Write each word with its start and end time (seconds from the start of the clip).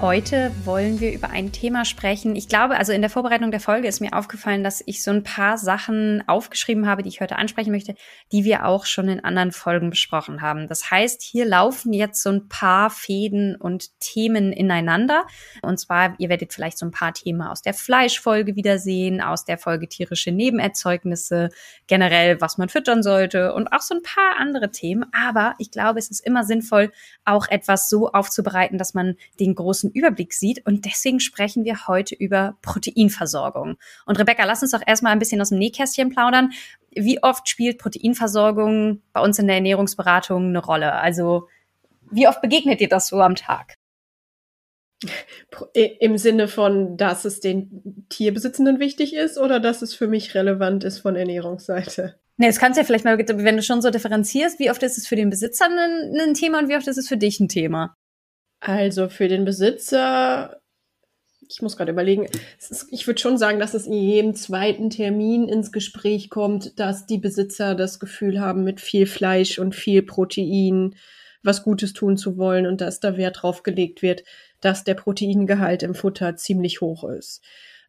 Heute 0.00 0.50
wollen 0.64 0.98
wir 0.98 1.12
über 1.12 1.28
ein 1.28 1.52
Thema 1.52 1.84
sprechen. 1.84 2.34
Ich 2.34 2.48
glaube, 2.48 2.78
also 2.78 2.90
in 2.90 3.02
der 3.02 3.10
Vorbereitung 3.10 3.50
der 3.50 3.60
Folge 3.60 3.86
ist 3.86 4.00
mir 4.00 4.14
aufgefallen, 4.14 4.64
dass 4.64 4.82
ich 4.86 5.02
so 5.02 5.10
ein 5.10 5.24
paar 5.24 5.58
Sachen 5.58 6.24
aufgeschrieben 6.26 6.86
habe, 6.86 7.02
die 7.02 7.10
ich 7.10 7.20
heute 7.20 7.36
ansprechen 7.36 7.70
möchte, 7.70 7.94
die 8.32 8.44
wir 8.44 8.64
auch 8.64 8.86
schon 8.86 9.10
in 9.10 9.22
anderen 9.22 9.52
Folgen 9.52 9.90
besprochen 9.90 10.40
haben. 10.40 10.68
Das 10.68 10.90
heißt, 10.90 11.20
hier 11.20 11.44
laufen 11.44 11.92
jetzt 11.92 12.22
so 12.22 12.30
ein 12.30 12.48
paar 12.48 12.88
Fäden 12.88 13.56
und 13.56 13.90
Themen 14.00 14.54
ineinander. 14.54 15.26
Und 15.60 15.78
zwar, 15.78 16.14
ihr 16.16 16.30
werdet 16.30 16.54
vielleicht 16.54 16.78
so 16.78 16.86
ein 16.86 16.92
paar 16.92 17.12
Themen 17.12 17.42
aus 17.42 17.60
der 17.60 17.74
Fleischfolge 17.74 18.56
wiedersehen, 18.56 19.20
aus 19.20 19.44
der 19.44 19.58
Folge 19.58 19.86
tierische 19.86 20.32
Nebenerzeugnisse, 20.32 21.50
generell, 21.88 22.40
was 22.40 22.56
man 22.56 22.70
füttern 22.70 23.02
sollte 23.02 23.52
und 23.52 23.70
auch 23.70 23.82
so 23.82 23.96
ein 23.96 24.02
paar 24.02 24.38
andere 24.38 24.70
Themen. 24.70 25.04
Aber 25.12 25.56
ich 25.58 25.70
glaube, 25.70 25.98
es 25.98 26.10
ist 26.10 26.24
immer 26.24 26.44
sinnvoll, 26.44 26.90
auch 27.26 27.48
etwas 27.48 27.90
so 27.90 28.10
aufzubereiten, 28.10 28.78
dass 28.78 28.94
man 28.94 29.16
den 29.38 29.54
großen 29.54 29.89
großen 29.90 29.92
Überblick 29.92 30.32
sieht. 30.32 30.66
Und 30.66 30.84
deswegen 30.84 31.20
sprechen 31.20 31.64
wir 31.64 31.86
heute 31.86 32.14
über 32.14 32.56
Proteinversorgung. 32.62 33.76
Und 34.06 34.18
Rebecca, 34.18 34.44
lass 34.44 34.62
uns 34.62 34.72
doch 34.72 34.82
erstmal 34.86 35.12
ein 35.12 35.18
bisschen 35.18 35.40
aus 35.40 35.50
dem 35.50 35.58
Nähkästchen 35.58 36.10
plaudern. 36.10 36.50
Wie 36.92 37.22
oft 37.22 37.48
spielt 37.48 37.78
Proteinversorgung 37.78 39.02
bei 39.12 39.20
uns 39.20 39.38
in 39.38 39.46
der 39.46 39.56
Ernährungsberatung 39.56 40.48
eine 40.48 40.64
Rolle? 40.64 40.92
Also 40.94 41.48
wie 42.10 42.26
oft 42.26 42.40
begegnet 42.40 42.80
dir 42.80 42.88
das 42.88 43.08
so 43.08 43.20
am 43.20 43.34
Tag? 43.34 43.74
Im 45.72 46.18
Sinne 46.18 46.46
von, 46.46 46.98
dass 46.98 47.24
es 47.24 47.40
den 47.40 48.06
Tierbesitzenden 48.10 48.80
wichtig 48.80 49.14
ist 49.14 49.38
oder 49.38 49.58
dass 49.58 49.80
es 49.80 49.94
für 49.94 50.08
mich 50.08 50.34
relevant 50.34 50.84
ist 50.84 50.98
von 50.98 51.16
Ernährungsseite? 51.16 52.16
Ne, 52.36 52.46
das 52.48 52.58
kannst 52.58 52.76
du 52.76 52.82
ja 52.82 52.86
vielleicht 52.86 53.04
mal, 53.04 53.18
wenn 53.18 53.56
du 53.56 53.62
schon 53.62 53.80
so 53.80 53.90
differenzierst, 53.90 54.58
wie 54.58 54.70
oft 54.70 54.82
ist 54.82 54.98
es 54.98 55.06
für 55.06 55.16
den 55.16 55.30
Besitzer 55.30 55.66
ein, 55.66 56.18
ein 56.20 56.34
Thema 56.34 56.58
und 56.58 56.68
wie 56.68 56.76
oft 56.76 56.86
ist 56.86 56.98
es 56.98 57.08
für 57.08 57.16
dich 57.16 57.40
ein 57.40 57.48
Thema? 57.48 57.96
Also 58.60 59.08
für 59.08 59.28
den 59.28 59.44
Besitzer, 59.44 60.60
ich 61.48 61.62
muss 61.62 61.76
gerade 61.76 61.92
überlegen, 61.92 62.26
ist, 62.58 62.86
ich 62.90 63.06
würde 63.06 63.20
schon 63.20 63.38
sagen, 63.38 63.58
dass 63.58 63.74
es 63.74 63.86
in 63.86 63.94
jedem 63.94 64.34
zweiten 64.34 64.90
Termin 64.90 65.48
ins 65.48 65.72
Gespräch 65.72 66.28
kommt, 66.28 66.78
dass 66.78 67.06
die 67.06 67.18
Besitzer 67.18 67.74
das 67.74 67.98
Gefühl 67.98 68.38
haben, 68.40 68.62
mit 68.62 68.80
viel 68.80 69.06
Fleisch 69.06 69.58
und 69.58 69.74
viel 69.74 70.02
Protein 70.02 70.94
was 71.42 71.62
Gutes 71.62 71.94
tun 71.94 72.18
zu 72.18 72.36
wollen 72.36 72.66
und 72.66 72.82
dass 72.82 73.00
da 73.00 73.16
Wert 73.16 73.42
drauf 73.42 73.62
gelegt 73.62 74.02
wird, 74.02 74.24
dass 74.60 74.84
der 74.84 74.94
Proteingehalt 74.94 75.82
im 75.82 75.94
Futter 75.94 76.36
ziemlich 76.36 76.82
hoch 76.82 77.04
ist. 77.04 77.42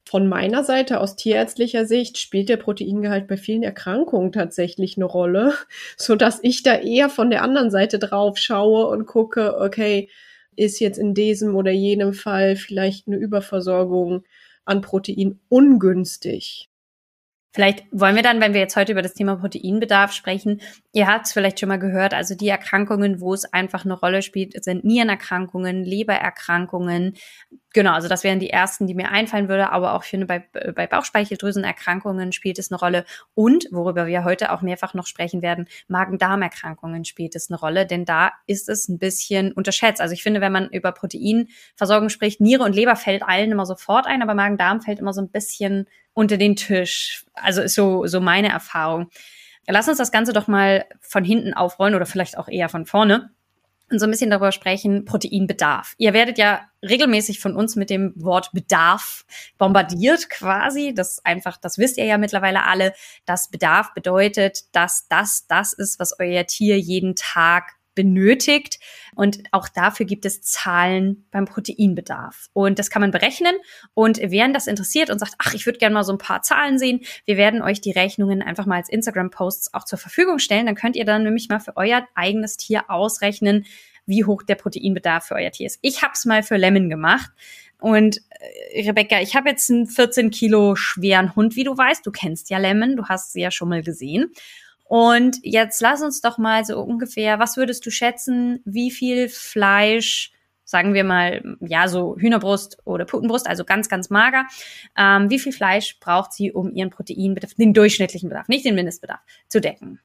Von 0.03 0.27
meiner 0.27 0.63
Seite 0.63 0.99
aus 0.99 1.15
tierärztlicher 1.15 1.85
Sicht 1.85 2.17
spielt 2.17 2.49
der 2.49 2.57
Proteingehalt 2.57 3.27
bei 3.27 3.37
vielen 3.37 3.61
Erkrankungen 3.61 4.31
tatsächlich 4.31 4.97
eine 4.97 5.05
Rolle, 5.05 5.53
so 5.97 6.15
dass 6.15 6.39
ich 6.41 6.63
da 6.63 6.75
eher 6.75 7.09
von 7.09 7.29
der 7.29 7.43
anderen 7.43 7.71
Seite 7.71 7.99
drauf 7.99 8.37
schaue 8.37 8.87
und 8.87 9.05
gucke, 9.05 9.57
okay, 9.59 10.09
ist 10.61 10.79
jetzt 10.81 10.99
in 10.99 11.13
diesem 11.15 11.55
oder 11.55 11.71
jenem 11.71 12.13
Fall 12.13 12.57
vielleicht 12.57 13.07
eine 13.07 13.17
Überversorgung 13.17 14.25
an 14.65 14.81
Protein 14.81 15.41
ungünstig. 15.49 16.70
Vielleicht 17.53 17.83
wollen 17.91 18.15
wir 18.15 18.23
dann, 18.23 18.39
wenn 18.39 18.53
wir 18.53 18.61
jetzt 18.61 18.77
heute 18.77 18.93
über 18.93 19.01
das 19.01 19.13
Thema 19.13 19.35
Proteinbedarf 19.35 20.13
sprechen, 20.13 20.61
ihr 20.93 21.07
habt 21.07 21.25
es 21.25 21.33
vielleicht 21.33 21.59
schon 21.59 21.67
mal 21.67 21.79
gehört, 21.79 22.13
also 22.13 22.33
die 22.33 22.47
Erkrankungen, 22.47 23.19
wo 23.19 23.33
es 23.33 23.51
einfach 23.51 23.83
eine 23.83 23.93
Rolle 23.93 24.21
spielt, 24.21 24.63
sind 24.63 24.85
Nierenerkrankungen, 24.85 25.83
Lebererkrankungen. 25.83 27.17
Genau, 27.73 27.93
also 27.93 28.07
das 28.07 28.23
wären 28.23 28.39
die 28.39 28.49
ersten, 28.49 28.87
die 28.87 28.93
mir 28.93 29.09
einfallen 29.11 29.49
würde, 29.49 29.69
aber 29.71 29.93
auch 29.93 30.03
finde, 30.03 30.27
bei, 30.27 30.39
bei 30.73 30.87
Bauchspeicheldrüsenerkrankungen 30.87 32.31
spielt 32.31 32.57
es 32.57 32.71
eine 32.71 32.79
Rolle. 32.79 33.05
Und, 33.33 33.67
worüber 33.71 34.07
wir 34.07 34.23
heute 34.23 34.51
auch 34.51 34.61
mehrfach 34.61 34.93
noch 34.93 35.07
sprechen 35.07 35.41
werden, 35.41 35.67
Magen-Darm-Erkrankungen 35.89 37.03
spielt 37.03 37.35
es 37.35 37.49
eine 37.49 37.59
Rolle, 37.59 37.85
denn 37.85 38.05
da 38.05 38.31
ist 38.47 38.69
es 38.69 38.87
ein 38.87 38.97
bisschen 38.97 39.51
unterschätzt. 39.51 40.01
Also 40.01 40.13
ich 40.13 40.23
finde, 40.23 40.39
wenn 40.39 40.51
man 40.53 40.69
über 40.69 40.93
Proteinversorgung 40.93 42.09
spricht, 42.09 42.39
Niere 42.39 42.63
und 42.63 42.75
Leber 42.75 42.95
fällt 42.95 43.23
allen 43.23 43.51
immer 43.51 43.65
sofort 43.65 44.05
ein, 44.07 44.21
aber 44.21 44.35
Magen-Darm 44.35 44.81
fällt 44.81 44.99
immer 44.99 45.13
so 45.13 45.21
ein 45.21 45.29
bisschen 45.29 45.87
unter 46.13 46.37
den 46.37 46.55
Tisch. 46.55 47.25
Also 47.33 47.61
ist 47.61 47.75
so, 47.75 48.05
so 48.07 48.19
meine 48.19 48.49
Erfahrung. 48.49 49.09
Lass 49.67 49.87
uns 49.87 49.97
das 49.97 50.11
Ganze 50.11 50.33
doch 50.33 50.47
mal 50.47 50.85
von 50.99 51.23
hinten 51.23 51.53
aufrollen 51.53 51.95
oder 51.95 52.05
vielleicht 52.05 52.37
auch 52.37 52.47
eher 52.47 52.69
von 52.69 52.85
vorne 52.85 53.31
und 53.91 53.99
so 53.99 54.05
ein 54.05 54.11
bisschen 54.11 54.29
darüber 54.29 54.51
sprechen, 54.51 55.05
Proteinbedarf. 55.05 55.93
Ihr 55.97 56.13
werdet 56.13 56.37
ja 56.37 56.61
regelmäßig 56.81 57.39
von 57.39 57.55
uns 57.55 57.75
mit 57.75 57.89
dem 57.89 58.13
Wort 58.15 58.51
Bedarf 58.53 59.25
bombardiert 59.57 60.29
quasi. 60.29 60.93
Das 60.93 61.23
einfach, 61.25 61.57
das 61.57 61.77
wisst 61.77 61.97
ihr 61.97 62.05
ja 62.05 62.17
mittlerweile 62.17 62.65
alle, 62.65 62.93
dass 63.25 63.49
Bedarf 63.49 63.93
bedeutet, 63.93 64.73
dass 64.73 65.07
das 65.09 65.45
das 65.47 65.73
ist, 65.73 65.99
was 65.99 66.17
euer 66.19 66.45
Tier 66.45 66.79
jeden 66.79 67.15
Tag 67.15 67.73
benötigt. 67.95 68.79
Und 69.15 69.43
auch 69.51 69.67
dafür 69.67 70.05
gibt 70.05 70.25
es 70.25 70.41
Zahlen 70.41 71.25
beim 71.31 71.45
Proteinbedarf. 71.45 72.47
Und 72.53 72.79
das 72.79 72.89
kann 72.89 73.01
man 73.01 73.11
berechnen. 73.11 73.55
Und 73.93 74.19
wer 74.21 74.47
das 74.49 74.67
interessiert 74.67 75.09
und 75.09 75.19
sagt, 75.19 75.35
ach, 75.37 75.53
ich 75.53 75.65
würde 75.65 75.79
gerne 75.79 75.93
mal 75.93 76.03
so 76.03 76.13
ein 76.13 76.17
paar 76.17 76.41
Zahlen 76.41 76.79
sehen, 76.79 77.01
wir 77.25 77.37
werden 77.37 77.61
euch 77.61 77.81
die 77.81 77.91
Rechnungen 77.91 78.41
einfach 78.41 78.65
mal 78.65 78.77
als 78.77 78.89
Instagram-Posts 78.89 79.73
auch 79.73 79.85
zur 79.85 79.99
Verfügung 79.99 80.39
stellen. 80.39 80.65
Dann 80.65 80.75
könnt 80.75 80.95
ihr 80.95 81.05
dann 81.05 81.23
nämlich 81.23 81.49
mal 81.49 81.59
für 81.59 81.77
euer 81.77 82.07
eigenes 82.15 82.57
Tier 82.57 82.89
ausrechnen, 82.89 83.65
wie 84.05 84.25
hoch 84.25 84.43
der 84.43 84.55
Proteinbedarf 84.55 85.25
für 85.25 85.35
euer 85.35 85.51
Tier 85.51 85.67
ist. 85.67 85.79
Ich 85.81 86.01
habe 86.01 86.13
es 86.13 86.25
mal 86.25 86.43
für 86.43 86.57
Lemon 86.57 86.89
gemacht. 86.89 87.31
Und 87.79 88.21
äh, 88.73 88.83
Rebecca, 88.83 89.19
ich 89.21 89.35
habe 89.35 89.49
jetzt 89.49 89.69
einen 89.71 89.87
14 89.87 90.29
Kilo 90.29 90.75
schweren 90.75 91.35
Hund, 91.35 91.55
wie 91.55 91.63
du 91.63 91.75
weißt. 91.75 92.05
Du 92.05 92.11
kennst 92.11 92.49
ja 92.49 92.59
Lemon, 92.59 92.95
du 92.95 93.05
hast 93.05 93.33
sie 93.33 93.41
ja 93.41 93.51
schon 93.51 93.69
mal 93.69 93.81
gesehen. 93.81 94.31
Und 94.91 95.37
jetzt 95.41 95.81
lass 95.81 96.01
uns 96.01 96.19
doch 96.19 96.37
mal 96.37 96.65
so 96.65 96.81
ungefähr, 96.81 97.39
was 97.39 97.55
würdest 97.55 97.85
du 97.85 97.89
schätzen, 97.89 98.59
wie 98.65 98.91
viel 98.91 99.29
Fleisch, 99.29 100.33
sagen 100.65 100.93
wir 100.93 101.05
mal, 101.05 101.55
ja, 101.61 101.87
so 101.87 102.17
Hühnerbrust 102.17 102.77
oder 102.83 103.05
Putenbrust, 103.05 103.47
also 103.47 103.63
ganz, 103.63 103.87
ganz 103.87 104.09
mager, 104.09 104.47
ähm, 104.97 105.29
wie 105.29 105.39
viel 105.39 105.53
Fleisch 105.53 105.97
braucht 106.01 106.33
sie, 106.33 106.51
um 106.51 106.73
ihren 106.73 106.89
Proteinbedarf, 106.89 107.53
den 107.53 107.73
durchschnittlichen 107.73 108.27
Bedarf, 108.27 108.49
nicht 108.49 108.65
den 108.65 108.75
Mindestbedarf, 108.75 109.21
zu 109.47 109.61
decken? 109.61 110.01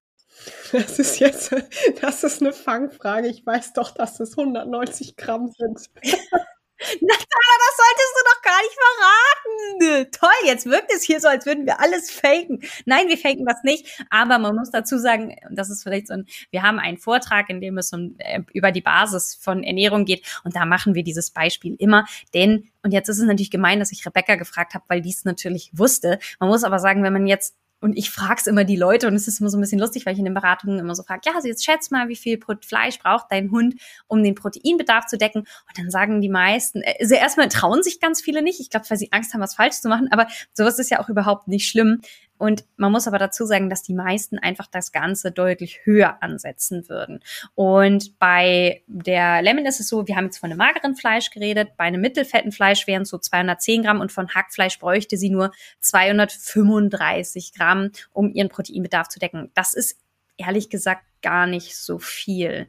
Das 0.71 1.01
ist 1.01 1.19
jetzt, 1.19 1.53
das 2.01 2.23
ist 2.23 2.41
eine 2.41 2.53
Fangfrage. 2.53 3.27
Ich 3.27 3.45
weiß 3.45 3.73
doch, 3.73 3.91
dass 3.91 4.21
es 4.21 4.39
190 4.39 5.17
Gramm 5.17 5.51
sind. 5.51 5.81
Na, 7.01 7.15
das 7.15 7.77
solltest 7.77 8.13
du 8.15 8.23
doch 8.25 8.43
gar 8.43 8.61
nicht 8.63 8.77
verraten. 8.77 10.11
Toll, 10.13 10.47
jetzt 10.47 10.67
wirkt 10.67 10.93
es 10.93 11.03
hier 11.05 11.21
so, 11.21 11.29
als 11.29 11.47
würden 11.47 11.65
wir 11.65 11.81
alles 11.81 12.11
faken. 12.11 12.61
Nein, 12.85 13.09
wir 13.09 13.17
faken 13.17 13.47
das 13.47 13.63
nicht. 13.63 13.87
Aber 14.11 14.39
man 14.39 14.55
muss 14.55 14.71
dazu 14.71 14.99
sagen, 14.99 15.37
das 15.51 15.71
ist 15.71 15.83
vielleicht 15.83 16.09
so 16.09 16.15
ein, 16.15 16.27
wir 16.51 16.63
haben 16.63 16.79
einen 16.79 16.99
Vortrag, 16.99 17.49
in 17.49 17.61
dem 17.61 17.79
es 17.79 17.93
um, 17.93 18.17
äh, 18.19 18.43
über 18.53 18.73
die 18.73 18.83
Basis 18.83 19.35
von 19.41 19.63
Ernährung 19.63 20.05
geht. 20.05 20.27
Und 20.45 20.55
da 20.55 20.67
machen 20.67 20.95
wir 20.95 21.03
dieses 21.03 21.31
Beispiel 21.31 21.77
immer. 21.79 22.07
Denn, 22.35 22.71
und 22.83 22.93
jetzt 22.93 23.09
ist 23.09 23.19
es 23.19 23.25
natürlich 23.25 23.51
gemein, 23.51 23.79
dass 23.79 23.93
ich 23.93 24.05
Rebecca 24.05 24.37
gefragt 24.37 24.75
habe, 24.75 24.85
weil 24.89 25.01
die 25.01 25.11
es 25.11 25.25
natürlich 25.25 25.71
wusste. 25.73 26.19
Man 26.41 26.51
muss 26.51 26.65
aber 26.65 26.79
sagen, 26.79 27.03
wenn 27.03 27.13
man 27.13 27.27
jetzt 27.27 27.55
und 27.87 27.97
ich 27.97 28.11
frage 28.11 28.43
immer 28.47 28.65
die 28.65 28.75
Leute 28.75 29.07
und 29.07 29.15
es 29.15 29.29
ist 29.29 29.39
immer 29.39 29.49
so 29.49 29.57
ein 29.57 29.61
bisschen 29.61 29.79
lustig, 29.79 30.07
weil 30.07 30.15
ich 30.15 30.19
in 30.19 30.25
den 30.25 30.35
Beratungen 30.35 30.81
immer 30.81 30.97
so 30.97 31.05
frage, 31.05 31.21
ja, 31.25 31.37
also 31.37 31.47
jetzt 31.47 31.65
schätz 31.65 31.93
mal, 31.93 32.09
wie 32.09 32.17
viel 32.17 32.37
Fleisch 32.61 32.99
braucht 32.99 33.27
dein 33.31 33.53
Hund, 33.53 33.77
um 34.09 34.25
den 34.25 34.35
Proteinbedarf 34.35 35.07
zu 35.07 35.17
decken. 35.17 35.43
Und 35.43 35.79
dann 35.79 35.89
sagen 35.89 36.21
die 36.21 36.29
meisten, 36.29 36.83
also 36.99 37.15
erstmal 37.15 37.49
trauen 37.49 37.85
sich 37.85 38.01
ganz 38.01 38.21
viele 38.21 38.43
nicht. 38.43 38.59
Ich 38.59 38.71
glaube, 38.71 38.87
weil 38.91 38.99
sie 38.99 39.13
Angst 39.13 39.33
haben, 39.35 39.41
was 39.41 39.55
falsch 39.55 39.77
zu 39.77 39.89
machen. 39.89 40.09
Aber 40.11 40.27
sowas 40.53 40.81
ist 40.81 40.91
ja 40.91 40.99
auch 40.99 41.09
überhaupt 41.09 41.47
nicht 41.47 41.69
schlimm. 41.69 42.01
Und 42.39 42.65
man 42.77 42.93
muss 42.93 43.07
aber 43.07 43.19
dazu 43.19 43.47
sagen, 43.47 43.71
dass 43.71 43.83
die 43.83 43.95
meisten 43.95 44.39
einfach 44.39 44.67
das 44.67 44.93
Ganze 44.93 45.33
deutlich 45.33 45.81
höher 45.85 46.23
ansetzen 46.23 46.89
würden. 46.89 47.21
Und 47.55 48.19
bei 48.19 48.83
der 48.87 49.43
Lemon 49.43 49.67
ist 49.67 49.81
es 49.81 49.89
so, 49.89 50.07
wir 50.07 50.17
haben 50.17 50.27
jetzt 50.27 50.39
von 50.39 50.51
einem 50.51 50.59
mageren 50.59 50.97
Fleisch 50.97 51.31
geredet, 51.31 51.77
bei 51.77 51.85
einem 51.85 52.01
mittelfetten 52.01 52.53
Fleisch 52.53 52.87
wären 52.87 53.03
es 53.03 53.11
so 53.11 53.19
210 53.19 53.83
Gramm 53.83 54.01
und 54.01 54.13
von 54.13 54.29
Hackfleisch 54.35 54.79
bräuchte 54.79 55.17
sie 55.17 55.31
nur 55.31 55.53
235 55.81 57.53
Gramm, 57.55 57.91
um 58.13 58.33
ihren 58.33 58.49
Proteinbedarf 58.49 59.09
zu 59.09 59.19
decken. 59.19 59.51
Das 59.55 59.75
ist 59.75 59.99
ehrlich 60.37 60.71
gesagt 60.71 61.05
gar 61.23 61.47
nicht 61.47 61.77
so 61.77 61.99
viel. 61.99 62.69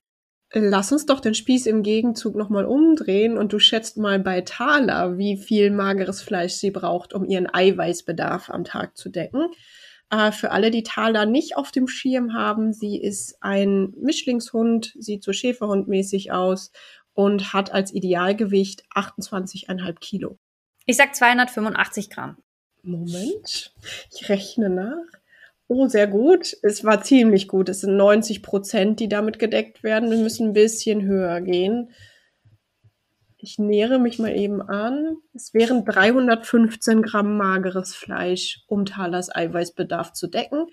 Lass 0.53 0.94
uns 0.94 1.05
doch 1.05 1.19
den 1.19 1.33
Spieß 1.33 1.65
im 1.65 1.83
Gegenzug 1.83 2.35
nochmal 2.35 2.65
umdrehen 2.65 3.38
und 3.38 3.51
du 3.51 3.59
schätzt 3.59 3.97
mal 3.97 4.17
bei 4.19 4.41
Thaler, 4.41 5.17
wie 5.17 5.35
viel 5.35 5.71
mageres 5.71 6.21
Fleisch 6.21 6.53
sie 6.53 6.71
braucht, 6.71 7.13
um 7.13 7.25
ihren 7.25 7.53
Eiweißbedarf 7.53 8.49
am 8.49 8.63
Tag 8.63 8.95
zu 8.95 9.09
decken. 9.09 9.47
Äh, 10.09 10.31
für 10.31 10.51
alle, 10.51 10.71
die 10.71 10.83
Thaler 10.83 11.25
nicht 11.25 11.57
auf 11.57 11.71
dem 11.71 11.89
Schirm 11.89 12.33
haben, 12.33 12.71
sie 12.71 12.97
ist 13.01 13.38
ein 13.41 13.94
Mischlingshund, 13.97 14.94
sieht 14.97 15.23
so 15.23 15.33
Schäferhundmäßig 15.33 16.31
aus 16.31 16.71
und 17.13 17.51
hat 17.51 17.73
als 17.73 17.94
Idealgewicht 17.94 18.85
28,5 18.95 19.99
Kilo. 19.99 20.38
Ich 20.85 20.95
sag 20.95 21.13
285 21.13 22.09
Gramm. 22.09 22.38
Moment, 22.83 23.73
ich 24.13 24.29
rechne 24.29 24.69
nach. 24.69 25.16
Oh, 25.69 25.87
sehr 25.87 26.07
gut. 26.07 26.55
Es 26.63 26.83
war 26.85 27.01
ziemlich 27.01 27.47
gut. 27.47 27.67
Es 27.67 27.81
sind 27.81 27.97
90 27.97 28.41
Prozent, 28.41 28.99
die 28.99 29.09
damit 29.09 29.37
gedeckt 29.37 29.83
werden. 29.83 30.09
Wir 30.09 30.17
müssen 30.17 30.49
ein 30.49 30.53
bisschen 30.53 31.03
höher 31.03 31.41
gehen. 31.41 31.91
Ich 33.37 33.59
nähere 33.59 33.99
mich 33.99 34.17
mal 34.17 34.35
eben 34.35 34.61
an. 34.61 35.17
Es 35.33 35.53
wären 35.53 35.83
315 35.83 37.01
Gramm 37.01 37.37
mageres 37.37 37.93
Fleisch, 37.93 38.63
um 38.67 38.85
Thalers 38.85 39.33
Eiweißbedarf 39.33 40.13
zu 40.13 40.27
decken. 40.27 40.67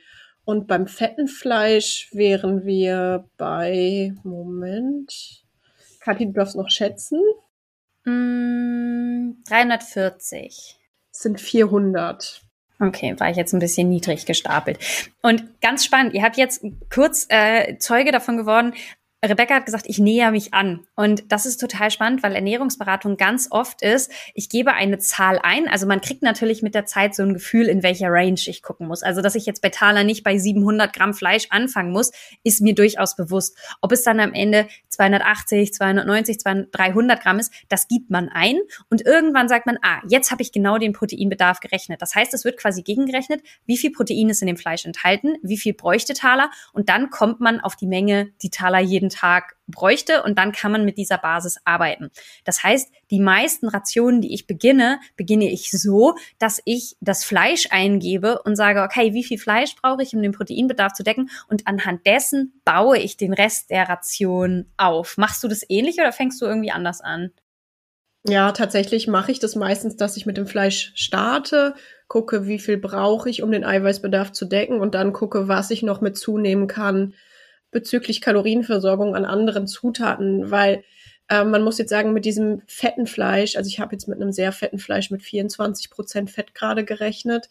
Und 0.45 0.67
beim 0.69 0.87
fetten 0.87 1.27
Fleisch 1.27 2.11
wären 2.13 2.65
wir 2.65 3.29
bei, 3.37 4.15
Moment, 4.23 5.45
Kathi, 6.01 6.27
du 6.27 6.33
darfst 6.33 6.55
noch 6.55 6.71
schätzen. 6.71 7.19
Mm, 8.05 9.43
340. 9.49 10.79
Es 11.11 11.19
sind 11.19 11.41
400. 11.41 12.44
Okay, 12.81 13.15
war 13.19 13.31
ich 13.31 13.37
jetzt 13.37 13.53
ein 13.53 13.61
bisschen 13.61 13.89
niedrig 13.89 14.27
gestapelt. 14.27 14.79
Und 15.23 15.45
ganz 15.61 15.85
spannend, 15.85 16.15
ihr 16.15 16.23
habt 16.23 16.37
jetzt 16.37 16.65
kurz 16.93 17.27
äh, 17.29 17.79
Zeuge 17.79 18.11
davon 18.11 18.37
geworden, 18.37 18.75
Rebecca 19.29 19.55
hat 19.55 19.67
gesagt, 19.67 19.87
ich 19.89 19.99
näher 19.99 20.31
mich 20.31 20.55
an. 20.55 20.87
Und 20.97 21.33
das 21.33 21.47
ist 21.47 21.59
total 21.59 21.91
spannend, 21.91 22.23
weil 22.23 22.35
Ernährungsberatung 22.35 23.17
ganz 23.17 23.49
oft 23.51 23.83
ist, 23.83 24.11
ich 24.35 24.49
gebe 24.49 24.75
eine 24.75 24.99
Zahl 24.99 25.39
ein. 25.43 25.69
Also 25.69 25.87
man 25.87 26.01
kriegt 26.01 26.23
natürlich 26.23 26.63
mit 26.63 26.75
der 26.75 26.87
Zeit 26.87 27.15
so 27.15 27.23
ein 27.23 27.35
Gefühl, 27.35 27.69
in 27.69 27.83
welcher 27.83 28.09
Range 28.11 28.41
ich 28.47 28.63
gucken 28.63 28.87
muss. 28.87 29.03
Also, 29.03 29.23
dass 29.23 29.35
ich 29.35 29.47
jetzt 29.47 29.63
bei 29.63 29.71
Thaler 29.71 30.05
nicht 30.05 30.25
bei 30.25 30.39
700 30.39 30.93
Gramm 30.93 31.15
Fleisch 31.15 31.47
anfangen 31.51 31.93
muss, 31.93 32.11
ist 32.43 32.61
mir 32.61 32.75
durchaus 32.75 33.17
bewusst. 33.17 33.57
Ob 33.81 33.93
es 33.93 34.03
dann 34.03 34.21
am 34.21 34.35
Ende 34.35 34.69
280, 34.95 35.73
290, 35.75 36.41
200, 36.41 36.69
300 36.73 37.23
Gramm 37.23 37.39
ist, 37.39 37.53
das 37.69 37.89
gibt 37.89 38.11
man 38.11 38.29
ein. 38.29 38.59
Und 38.91 39.05
irgendwann 39.07 39.49
sagt 39.49 39.67
man, 39.67 39.79
ah, 39.83 40.01
jetzt 40.09 40.31
habe 40.31 40.43
ich 40.43 40.53
genau 40.53 40.79
den 40.79 40.93
Proteinbedarf 40.93 41.61
gerechnet. 41.61 42.03
Das 42.03 42.15
heißt, 42.15 42.35
es 42.35 42.45
wird 42.45 42.59
quasi 42.59 42.83
gegengerechnet, 42.83 43.43
wie 43.67 43.77
viel 43.77 43.93
Protein 43.93 44.29
ist 44.31 44.43
in 44.43 44.47
dem 44.47 44.57
Fleisch 44.57 44.85
enthalten, 44.85 45.37
wie 45.43 45.59
viel 45.59 45.75
bräuchte 45.75 46.15
Thaler. 46.15 46.51
Und 46.73 46.89
dann 46.89 47.11
kommt 47.11 47.41
man 47.41 47.61
auf 47.61 47.77
die 47.77 47.87
Menge, 47.87 48.33
die 48.43 48.51
Thaler 48.51 48.81
jeden 48.81 49.09
Tag 49.09 49.57
bräuchte 49.67 50.23
und 50.23 50.39
dann 50.39 50.53
kann 50.53 50.73
man 50.73 50.85
mit 50.85 50.99
dieser 50.99 51.19
Basis 51.19 51.59
arbeiten. 51.65 52.11
Das 52.45 52.63
heißt, 52.63 52.93
die 53.11 53.21
meisten 53.21 53.69
Rationen, 53.69 54.21
die 54.21 54.35
ich 54.35 54.47
beginne, 54.47 55.01
beginne 55.17 55.51
ich 55.51 55.71
so, 55.71 56.15
dass 56.39 56.61
ich 56.65 56.97
das 57.01 57.25
Fleisch 57.25 57.69
eingebe 57.71 58.43
und 58.43 58.57
sage, 58.57 58.83
okay, 58.83 59.15
wie 59.15 59.25
viel 59.25 59.39
Fleisch 59.39 59.75
brauche 59.77 60.03
ich, 60.03 60.15
um 60.15 60.23
den 60.23 60.33
Proteinbedarf 60.33 60.93
zu 60.93 61.03
decken 61.03 61.31
und 61.49 61.67
anhand 61.67 62.07
dessen 62.07 62.61
baue 62.65 62.99
ich 62.99 63.17
den 63.17 63.33
Rest 63.33 63.71
der 63.71 63.89
Ration 63.89 64.67
auf. 64.77 65.17
Machst 65.17 65.43
du 65.43 65.49
das 65.49 65.65
ähnlich 65.69 65.99
oder 65.99 66.13
fängst 66.13 66.41
du 66.41 66.47
irgendwie 66.47 66.71
anders 66.71 67.01
an? 67.01 67.31
Ja, 68.27 68.53
tatsächlich 68.53 69.07
mache 69.07 69.33
ich 69.33 69.39
das 69.39 69.55
meistens, 69.55 69.97
dass 69.97 70.17
ich 70.17 70.25
mit 70.25 70.39
dem 70.39 70.47
Fleisch 70.47 70.93
starte, 70.95 71.75
gucke, 72.09 72.47
wie 72.47 72.59
viel 72.59 72.79
brauche 72.79 73.29
ich, 73.29 73.43
um 73.43 73.51
den 73.51 73.65
Eiweißbedarf 73.65 74.33
zu 74.33 74.47
decken 74.47 74.81
und 74.81 74.95
dann 74.95 75.13
gucke, 75.13 75.47
was 75.47 75.71
ich 75.71 75.83
noch 75.83 76.01
mit 76.01 76.17
zunehmen 76.17 76.67
kann, 76.67 77.15
bezüglich 77.75 78.23
Kalorienversorgung 78.23 79.15
an 79.15 79.27
anderen 79.27 79.67
Zutaten, 79.67 80.51
weil 80.51 80.83
äh, 81.29 81.45
man 81.45 81.63
muss 81.63 81.77
jetzt 81.77 81.91
sagen, 81.91 82.15
mit 82.15 82.25
diesem 82.25 82.63
fetten 82.67 83.07
Fleisch, 83.07 83.57
also 83.57 83.69
ich 83.69 83.81
habe 83.81 83.95
jetzt 83.95 84.09
mit 84.09 84.21
einem 84.21 84.33
sehr 84.33 84.53
fetten 84.53 84.79
Fleisch 84.79 85.11
mit 85.11 85.23
24 85.23 85.91
Prozent 85.91 86.31
Fett 86.31 86.55
gerade 86.55 86.85
gerechnet, 86.85 87.51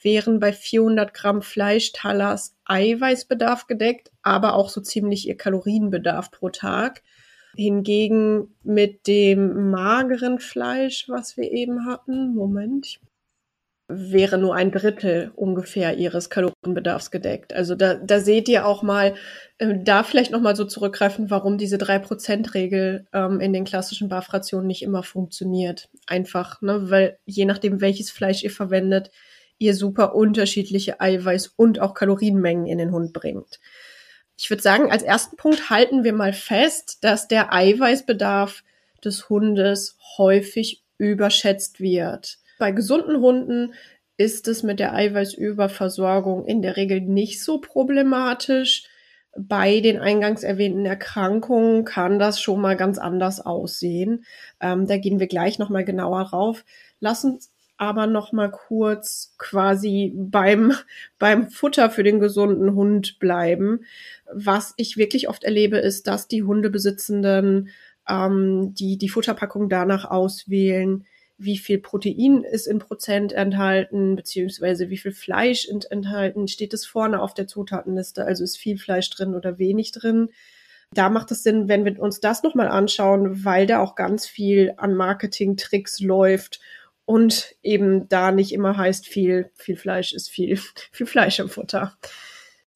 wären 0.00 0.40
bei 0.40 0.52
400 0.52 1.14
Gramm 1.14 1.42
Fleisch 1.42 1.92
Talas 1.92 2.54
Eiweißbedarf 2.64 3.66
gedeckt, 3.66 4.12
aber 4.22 4.54
auch 4.54 4.68
so 4.68 4.80
ziemlich 4.80 5.26
ihr 5.26 5.36
Kalorienbedarf 5.36 6.30
pro 6.30 6.50
Tag. 6.50 7.02
Hingegen 7.54 8.54
mit 8.62 9.06
dem 9.06 9.70
mageren 9.70 10.38
Fleisch, 10.38 11.08
was 11.08 11.36
wir 11.36 11.50
eben 11.52 11.86
hatten, 11.86 12.34
Moment, 12.34 12.98
wäre 13.94 14.38
nur 14.38 14.54
ein 14.54 14.70
Drittel 14.70 15.32
ungefähr 15.34 15.96
ihres 15.96 16.30
Kalorienbedarfs 16.30 17.10
gedeckt. 17.10 17.52
Also 17.52 17.74
da, 17.74 17.94
da 17.94 18.20
seht 18.20 18.48
ihr 18.48 18.66
auch 18.66 18.82
mal, 18.82 19.14
äh, 19.58 19.74
da 19.82 20.02
vielleicht 20.02 20.32
nochmal 20.32 20.56
so 20.56 20.64
zurückgreifen, 20.64 21.30
warum 21.30 21.58
diese 21.58 21.76
3%-Regel 21.76 23.06
ähm, 23.12 23.40
in 23.40 23.52
den 23.52 23.64
klassischen 23.64 24.08
BAF-Rationen 24.08 24.66
nicht 24.66 24.82
immer 24.82 25.02
funktioniert. 25.02 25.88
Einfach, 26.06 26.60
ne, 26.62 26.90
weil 26.90 27.18
je 27.26 27.44
nachdem, 27.44 27.80
welches 27.80 28.10
Fleisch 28.10 28.42
ihr 28.42 28.50
verwendet, 28.50 29.10
ihr 29.58 29.74
super 29.74 30.14
unterschiedliche 30.14 31.00
Eiweiß- 31.00 31.50
und 31.56 31.80
auch 31.80 31.94
Kalorienmengen 31.94 32.66
in 32.66 32.78
den 32.78 32.92
Hund 32.92 33.12
bringt. 33.12 33.60
Ich 34.36 34.50
würde 34.50 34.62
sagen, 34.62 34.90
als 34.90 35.02
ersten 35.02 35.36
Punkt 35.36 35.70
halten 35.70 36.02
wir 36.04 36.12
mal 36.12 36.32
fest, 36.32 36.98
dass 37.02 37.28
der 37.28 37.52
Eiweißbedarf 37.52 38.64
des 39.04 39.28
Hundes 39.28 39.96
häufig 40.18 40.82
überschätzt 40.98 41.80
wird. 41.80 42.38
Bei 42.62 42.70
gesunden 42.70 43.20
Hunden 43.20 43.74
ist 44.16 44.46
es 44.46 44.62
mit 44.62 44.78
der 44.78 44.94
Eiweißüberversorgung 44.94 46.44
in 46.46 46.62
der 46.62 46.76
Regel 46.76 47.00
nicht 47.00 47.42
so 47.42 47.60
problematisch. 47.60 48.84
Bei 49.36 49.80
den 49.80 49.98
eingangs 49.98 50.44
erwähnten 50.44 50.86
Erkrankungen 50.86 51.84
kann 51.84 52.20
das 52.20 52.40
schon 52.40 52.60
mal 52.60 52.76
ganz 52.76 52.98
anders 52.98 53.40
aussehen. 53.40 54.24
Ähm, 54.60 54.86
da 54.86 54.96
gehen 54.96 55.18
wir 55.18 55.26
gleich 55.26 55.58
noch 55.58 55.70
mal 55.70 55.84
genauer 55.84 56.26
drauf. 56.26 56.64
Lass 57.00 57.24
uns 57.24 57.50
aber 57.78 58.06
noch 58.06 58.30
mal 58.30 58.52
kurz 58.52 59.34
quasi 59.38 60.12
beim 60.14 60.72
beim 61.18 61.50
Futter 61.50 61.90
für 61.90 62.04
den 62.04 62.20
gesunden 62.20 62.76
Hund 62.76 63.18
bleiben. 63.18 63.80
Was 64.32 64.72
ich 64.76 64.96
wirklich 64.96 65.28
oft 65.28 65.42
erlebe, 65.42 65.78
ist, 65.78 66.06
dass 66.06 66.28
die 66.28 66.44
Hundebesitzenden 66.44 67.70
ähm, 68.08 68.72
die 68.74 68.98
die 68.98 69.08
Futterpackung 69.08 69.68
danach 69.68 70.04
auswählen, 70.04 71.06
wie 71.42 71.58
viel 71.58 71.78
Protein 71.78 72.44
ist 72.44 72.66
in 72.66 72.78
Prozent 72.78 73.32
enthalten, 73.32 74.16
beziehungsweise 74.16 74.90
wie 74.90 74.98
viel 74.98 75.12
Fleisch 75.12 75.68
ent 75.68 75.90
enthalten, 75.90 76.48
steht 76.48 76.72
es 76.72 76.86
vorne 76.86 77.20
auf 77.20 77.34
der 77.34 77.46
Zutatenliste, 77.46 78.24
also 78.24 78.44
ist 78.44 78.56
viel 78.56 78.78
Fleisch 78.78 79.10
drin 79.10 79.34
oder 79.34 79.58
wenig 79.58 79.92
drin. 79.92 80.30
Da 80.94 81.08
macht 81.08 81.30
es 81.30 81.42
Sinn, 81.42 81.68
wenn 81.68 81.84
wir 81.84 81.98
uns 82.00 82.20
das 82.20 82.42
nochmal 82.42 82.68
anschauen, 82.68 83.44
weil 83.44 83.66
da 83.66 83.80
auch 83.80 83.94
ganz 83.94 84.26
viel 84.26 84.74
an 84.76 84.94
Marketing-Tricks 84.94 86.00
läuft 86.00 86.60
und 87.04 87.54
eben 87.62 88.08
da 88.08 88.30
nicht 88.30 88.52
immer 88.52 88.76
heißt, 88.76 89.06
viel, 89.06 89.50
viel 89.54 89.76
Fleisch 89.76 90.12
ist 90.12 90.30
viel, 90.30 90.58
viel 90.92 91.06
Fleisch 91.06 91.38
im 91.38 91.48
Futter. 91.48 91.96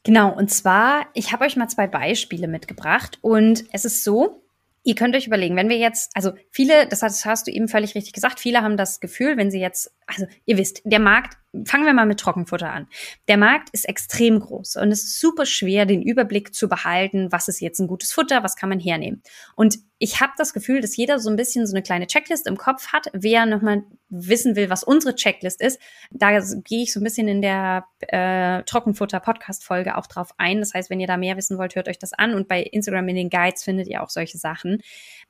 Genau, 0.03 0.33
und 0.33 0.51
zwar, 0.51 1.07
ich 1.15 1.33
habe 1.33 1.45
euch 1.45 1.57
mal 1.57 1.69
zwei 1.69 1.87
Beispiele 1.87 2.49
mitgebracht 2.49 3.19
und 3.23 3.65
es 3.73 3.85
ist 3.85 4.05
so, 4.05 4.46
Ihr 4.87 4.95
könnt 4.95 5.17
euch 5.17 5.27
überlegen, 5.27 5.57
wenn 5.57 5.69
wir 5.69 5.79
jetzt, 5.79 6.13
also 6.15 6.31
viele, 6.53 6.87
das 6.87 7.03
hast, 7.03 7.25
hast 7.25 7.49
du 7.49 7.51
eben 7.51 7.67
völlig 7.67 7.97
richtig 7.97 8.13
gesagt, 8.13 8.39
viele 8.39 8.63
haben 8.63 8.77
das 8.77 9.01
Gefühl, 9.01 9.37
wenn 9.37 9.51
sie 9.51 9.59
jetzt, 9.59 9.93
also 10.07 10.27
ihr 10.45 10.57
wisst, 10.57 10.83
der 10.85 11.01
Markt 11.01 11.37
fangen 11.65 11.87
wir 11.87 11.95
mal 11.95 12.07
mit 12.07 12.21
Trockenfutter 12.21 12.71
an. 12.71 12.89
Der 13.29 13.37
Markt 13.37 13.71
ist 13.71 13.89
extrem 13.89 14.41
groß 14.41 14.77
und 14.77 14.93
es 14.93 15.05
ist 15.05 15.21
super 15.21 15.47
schwer, 15.47 15.87
den 15.87 16.03
Überblick 16.03 16.55
zu 16.55 16.69
behalten, 16.69 17.33
was 17.33 17.49
ist 17.49 17.61
jetzt 17.61 17.79
ein 17.81 17.87
gutes 17.87 18.13
Futter, 18.13 18.43
was 18.43 18.57
kann 18.57 18.69
man 18.69 18.81
hernehmen. 18.81 19.23
Und 19.55 19.79
ich 19.99 20.21
habe 20.21 20.33
das 20.37 20.53
Gefühl, 20.53 20.83
dass 20.83 20.97
jeder 20.97 21.19
so 21.19 21.31
ein 21.31 21.37
bisschen 21.37 21.67
so 21.67 21.75
eine 21.75 21.83
kleine 21.83 22.07
Checklist 22.07 22.47
im 22.47 22.59
Kopf 22.59 22.89
hat. 22.89 23.07
Wer 23.15 23.47
nochmal 23.47 23.83
wissen 24.11 24.55
will, 24.55 24.69
was 24.69 24.85
unsere 24.85 25.15
Checklist 25.15 25.63
ist, 25.63 25.81
da 26.11 26.39
gehe 26.39 26.83
ich 26.83 26.93
so 26.93 27.01
ein 27.01 27.05
bisschen 27.05 27.29
in 27.29 27.41
der 27.41 27.87
äh, 28.01 28.63
Trockenfutter-Podcast-Folge 28.65 29.97
auch 29.97 30.07
drauf 30.07 30.35
ein. 30.37 30.61
Das 30.61 30.75
heißt, 30.75 30.91
wenn 30.91 31.01
ihr 31.01 31.07
da 31.07 31.17
mehr 31.17 31.39
wissen 31.39 31.57
wollt, 31.57 31.77
hört 31.77 31.89
euch 31.89 31.99
das 31.99 32.13
an. 32.13 32.35
Und 32.35 32.47
bei 32.47 32.63
Instagram 32.63 33.09
in 33.09 33.17
den 33.17 33.31
Guides 33.31 33.65
findet 33.65 33.89
ihr 33.89 34.03
auch 34.03 34.11
solche 34.11 34.37
Sachen. 34.37 34.83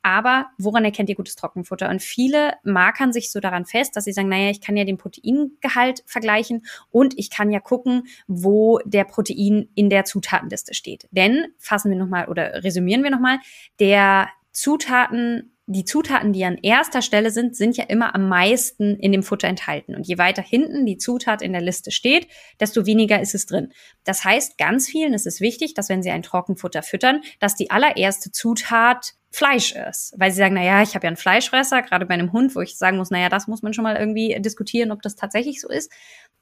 Aber 0.02 0.46
woran 0.58 0.84
erkennt 0.84 1.08
ihr 1.10 1.14
gutes 1.14 1.36
Trockenfutter? 1.36 1.88
Und 1.88 2.02
viele 2.02 2.54
markern 2.64 3.12
sich 3.12 3.30
so 3.30 3.38
daran 3.38 3.66
fest, 3.66 3.94
dass 3.94 4.04
sie 4.04 4.12
sagen, 4.12 4.28
naja, 4.28 4.50
ich 4.50 4.60
kann 4.66 4.76
ja 4.76 4.84
den 4.84 4.98
Proteingehalt 4.98 6.02
vergleichen 6.06 6.66
und 6.90 7.16
ich 7.16 7.30
kann 7.30 7.50
ja 7.52 7.60
gucken, 7.60 8.08
wo 8.26 8.80
der 8.84 9.04
Protein 9.04 9.68
in 9.74 9.88
der 9.88 10.04
Zutatenliste 10.04 10.74
steht. 10.74 11.06
Denn 11.12 11.46
fassen 11.58 11.90
wir 11.90 11.98
nochmal 11.98 12.28
oder 12.28 12.64
resümieren 12.64 13.04
wir 13.04 13.10
nochmal, 13.10 13.38
der 13.78 14.28
Zutaten 14.50 15.55
die 15.68 15.84
Zutaten, 15.84 16.32
die 16.32 16.44
an 16.44 16.58
erster 16.62 17.02
Stelle 17.02 17.30
sind, 17.30 17.56
sind 17.56 17.76
ja 17.76 17.84
immer 17.84 18.14
am 18.14 18.28
meisten 18.28 18.96
in 18.96 19.10
dem 19.10 19.24
Futter 19.24 19.48
enthalten. 19.48 19.96
Und 19.96 20.06
je 20.06 20.16
weiter 20.16 20.42
hinten 20.42 20.86
die 20.86 20.96
Zutat 20.96 21.42
in 21.42 21.52
der 21.52 21.60
Liste 21.60 21.90
steht, 21.90 22.28
desto 22.60 22.86
weniger 22.86 23.20
ist 23.20 23.34
es 23.34 23.46
drin. 23.46 23.72
Das 24.04 24.24
heißt, 24.24 24.58
ganz 24.58 24.88
vielen 24.88 25.12
ist 25.12 25.26
es 25.26 25.40
wichtig, 25.40 25.74
dass 25.74 25.88
wenn 25.88 26.04
sie 26.04 26.10
ein 26.10 26.22
Trockenfutter 26.22 26.82
füttern, 26.82 27.20
dass 27.40 27.56
die 27.56 27.70
allererste 27.70 28.30
Zutat 28.30 29.14
Fleisch 29.36 29.72
ist. 29.72 30.14
Weil 30.16 30.30
sie 30.30 30.38
sagen, 30.38 30.54
na 30.54 30.64
ja, 30.64 30.82
ich 30.82 30.94
habe 30.94 31.04
ja 31.04 31.08
einen 31.08 31.18
Fleischfresser, 31.18 31.82
gerade 31.82 32.06
bei 32.06 32.14
einem 32.14 32.32
Hund, 32.32 32.54
wo 32.54 32.60
ich 32.60 32.78
sagen 32.78 32.96
muss, 32.96 33.10
na 33.10 33.18
ja, 33.18 33.28
das 33.28 33.48
muss 33.48 33.60
man 33.60 33.74
schon 33.74 33.82
mal 33.82 33.96
irgendwie 33.96 34.34
diskutieren, 34.40 34.92
ob 34.92 35.02
das 35.02 35.14
tatsächlich 35.14 35.60
so 35.60 35.68
ist. 35.68 35.92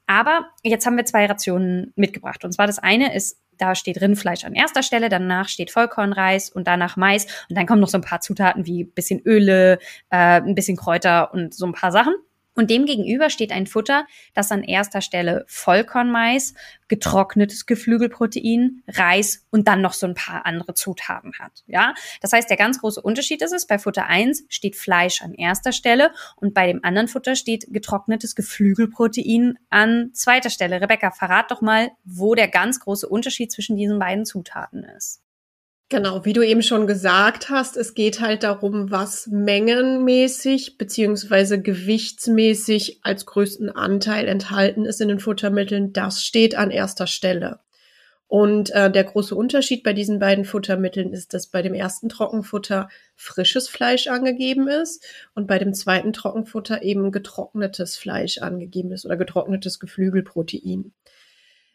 Aber 0.07 0.51
jetzt 0.63 0.85
haben 0.85 0.97
wir 0.97 1.05
zwei 1.05 1.25
Rationen 1.25 1.93
mitgebracht. 1.95 2.43
Und 2.43 2.51
zwar 2.53 2.67
das 2.67 2.79
eine 2.79 3.15
ist 3.15 3.39
da 3.57 3.75
steht 3.75 4.01
Rindfleisch 4.01 4.43
an 4.43 4.53
erster 4.53 4.83
Stelle, 4.83 5.09
danach 5.09 5.47
steht 5.47 5.71
Vollkornreis 5.71 6.49
und 6.49 6.67
danach 6.67 6.97
Mais 6.97 7.25
und 7.49 7.57
dann 7.57 7.65
kommen 7.65 7.81
noch 7.81 7.87
so 7.87 7.97
ein 7.97 8.03
paar 8.03 8.21
Zutaten 8.21 8.65
wie 8.65 8.83
bisschen 8.83 9.21
Öle, 9.21 9.79
äh, 10.09 10.41
ein 10.41 10.55
bisschen 10.55 10.77
Kräuter 10.77 11.33
und 11.33 11.53
so 11.53 11.65
ein 11.65 11.73
paar 11.73 11.91
Sachen. 11.91 12.15
Und 12.55 12.69
dem 12.69 12.85
gegenüber 12.85 13.29
steht 13.29 13.51
ein 13.51 13.67
Futter, 13.67 14.07
das 14.33 14.51
an 14.51 14.63
erster 14.63 15.01
Stelle 15.01 15.43
Vollkornmais, 15.47 16.53
getrocknetes 16.87 17.65
Geflügelprotein, 17.65 18.81
Reis 18.87 19.45
und 19.51 19.67
dann 19.67 19.81
noch 19.81 19.93
so 19.93 20.07
ein 20.07 20.15
paar 20.15 20.45
andere 20.45 20.73
Zutaten 20.73 21.33
hat. 21.39 21.63
Ja, 21.67 21.93
das 22.21 22.31
heißt, 22.31 22.49
der 22.49 22.57
ganz 22.57 22.79
große 22.79 23.01
Unterschied 23.01 23.41
ist 23.41 23.51
es, 23.51 23.67
bei 23.67 23.77
Futter 23.77 24.07
1 24.07 24.45
steht 24.49 24.75
Fleisch 24.75 25.21
an 25.21 25.33
erster 25.33 25.73
Stelle 25.73 26.11
und 26.37 26.53
bei 26.53 26.67
dem 26.67 26.83
anderen 26.83 27.07
Futter 27.07 27.35
steht 27.35 27.67
getrocknetes 27.69 28.35
Geflügelprotein 28.35 29.57
an 29.69 30.11
zweiter 30.13 30.49
Stelle. 30.49 30.79
Rebecca, 30.79 31.11
verrat 31.11 31.51
doch 31.51 31.61
mal, 31.61 31.91
wo 32.05 32.35
der 32.35 32.47
ganz 32.47 32.79
große 32.79 33.07
Unterschied 33.07 33.51
zwischen 33.51 33.75
diesen 33.75 33.99
beiden 33.99 34.25
Zutaten 34.25 34.83
ist. 34.83 35.24
Genau, 35.89 36.25
wie 36.25 36.33
du 36.33 36.41
eben 36.41 36.63
schon 36.63 36.87
gesagt 36.87 37.51
hast, 37.51 37.77
es 37.77 37.93
geht 37.93 38.19
halt 38.19 38.41
darum, 38.41 38.89
was 38.89 39.27
mengenmäßig 39.27 40.79
beziehungsweise 40.79 41.61
gewichtsmäßig 41.61 43.01
als 43.03 43.27
größten 43.27 43.69
Anteil 43.69 44.27
enthalten 44.27 44.85
ist 44.85 44.99
in 44.99 45.09
den 45.09 45.19
Futtermitteln. 45.19 45.93
Das 45.93 46.23
steht 46.23 46.55
an 46.55 46.71
erster 46.71 47.05
Stelle. 47.05 47.59
Und 48.27 48.71
äh, 48.71 48.91
der 48.91 49.03
große 49.03 49.35
Unterschied 49.35 49.83
bei 49.83 49.93
diesen 49.93 50.17
beiden 50.17 50.45
Futtermitteln 50.45 51.13
ist, 51.13 51.35
dass 51.35 51.45
bei 51.45 51.61
dem 51.61 51.75
ersten 51.75 52.09
Trockenfutter 52.09 52.89
frisches 53.15 53.69
Fleisch 53.69 54.07
angegeben 54.07 54.67
ist 54.67 55.05
und 55.35 55.45
bei 55.45 55.59
dem 55.59 55.75
zweiten 55.75 56.13
Trockenfutter 56.13 56.81
eben 56.81 57.11
getrocknetes 57.11 57.95
Fleisch 57.95 58.39
angegeben 58.39 58.91
ist 58.91 59.05
oder 59.05 59.17
getrocknetes 59.17 59.79
Geflügelprotein. 59.79 60.93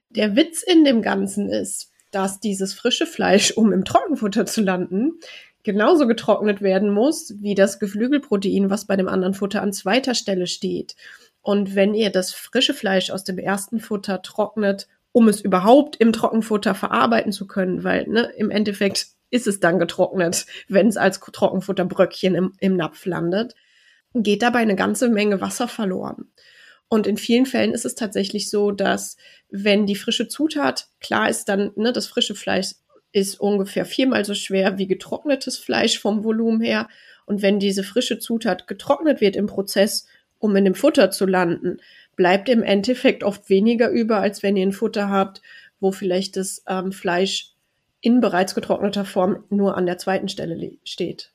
Der 0.09 0.35
Witz 0.35 0.65
in 0.65 0.85
dem 0.85 1.03
Ganzen 1.03 1.49
ist, 1.49 1.93
dass 2.11 2.41
dieses 2.41 2.75
frische 2.75 3.07
Fleisch, 3.07 3.53
um 3.53 3.73
im 3.73 3.85
Trockenfutter 3.85 4.47
zu 4.47 4.63
landen, 4.63 5.21
genauso 5.63 6.07
getrocknet 6.07 6.63
werden 6.63 6.91
muss 6.91 7.35
wie 7.41 7.55
das 7.55 7.79
Geflügelprotein, 7.79 8.71
was 8.71 8.87
bei 8.87 8.97
dem 8.97 9.09
anderen 9.09 9.35
Futter 9.35 9.63
an 9.63 9.73
zweiter 9.73 10.15
Stelle 10.15 10.47
steht. 10.47 10.97
Und 11.43 11.75
wenn 11.75 11.95
ihr 11.95 12.11
das 12.11 12.33
frische 12.33 12.75
Fleisch 12.75 13.11
aus 13.11 13.25
dem 13.25 13.39
ersten 13.39 13.81
Futter 13.81 14.23
trocknet, 14.23 14.89
um 15.13 15.29
es 15.29 15.41
überhaupt 15.41 15.97
im 15.97 16.13
Trockenfutter 16.13 16.75
verarbeiten 16.75 17.33
zu 17.33 17.47
können, 17.47 17.85
weil 17.85 18.07
ne, 18.09 18.33
im 18.37 18.51
Endeffekt 18.51 19.09
ist 19.31 19.47
es 19.47 19.61
dann 19.61 19.79
getrocknet, 19.79 20.47
wenn 20.69 20.89
es 20.89 20.97
als 20.97 21.21
Trockenfutterbröckchen 21.21 22.35
im, 22.35 22.53
im 22.59 22.77
Napf 22.77 23.07
landet, 23.07 23.55
geht 24.15 24.43
dabei 24.43 24.61
eine 24.61 24.77
ganze 24.77 25.09
Menge 25.09 25.41
Wasser 25.41 25.69
verloren. 25.69 26.29
Und 26.93 27.07
in 27.07 27.17
vielen 27.17 27.47
Fällen 27.47 27.73
ist 27.73 27.85
es 27.87 27.95
tatsächlich 27.95 28.51
so, 28.51 28.73
dass 28.73 29.17
wenn 29.49 29.87
die 29.87 29.95
frische 29.95 30.27
Zutat, 30.27 30.89
klar 31.01 31.31
ist 31.31 31.49
dann, 31.49 31.71
ne, 31.77 31.93
das 31.93 32.09
frische 32.09 32.35
Fleisch 32.35 32.73
ist 33.13 33.41
ungefähr 33.41 33.85
viermal 33.85 34.25
so 34.25 34.35
schwer 34.35 34.77
wie 34.77 34.89
getrocknetes 34.89 35.57
Fleisch 35.57 36.01
vom 36.01 36.25
Volumen 36.25 36.61
her. 36.61 36.89
Und 37.27 37.43
wenn 37.43 37.61
diese 37.61 37.85
frische 37.85 38.19
Zutat 38.19 38.67
getrocknet 38.67 39.21
wird 39.21 39.37
im 39.37 39.47
Prozess, 39.47 40.09
um 40.41 40.57
in 40.57 40.65
dem 40.65 40.75
Futter 40.75 41.13
zu 41.13 41.27
landen, 41.27 41.79
bleibt 42.17 42.49
im 42.49 42.65
Endeffekt 42.65 43.23
oft 43.23 43.49
weniger 43.49 43.89
über, 43.89 44.19
als 44.19 44.43
wenn 44.43 44.57
ihr 44.57 44.67
ein 44.67 44.73
Futter 44.73 45.11
habt, 45.11 45.43
wo 45.79 45.93
vielleicht 45.93 46.37
das 46.37 46.65
ähm, 46.67 46.91
Fleisch 46.91 47.53
in 48.01 48.21
bereits 48.21 48.57
getrockneter 48.57 49.05
Form 49.05 49.45
nur 49.49 49.77
an 49.77 49.87
der 49.87 49.99
zweiten 49.99 50.29
Stelle 50.29 50.73
steht. 50.83 51.31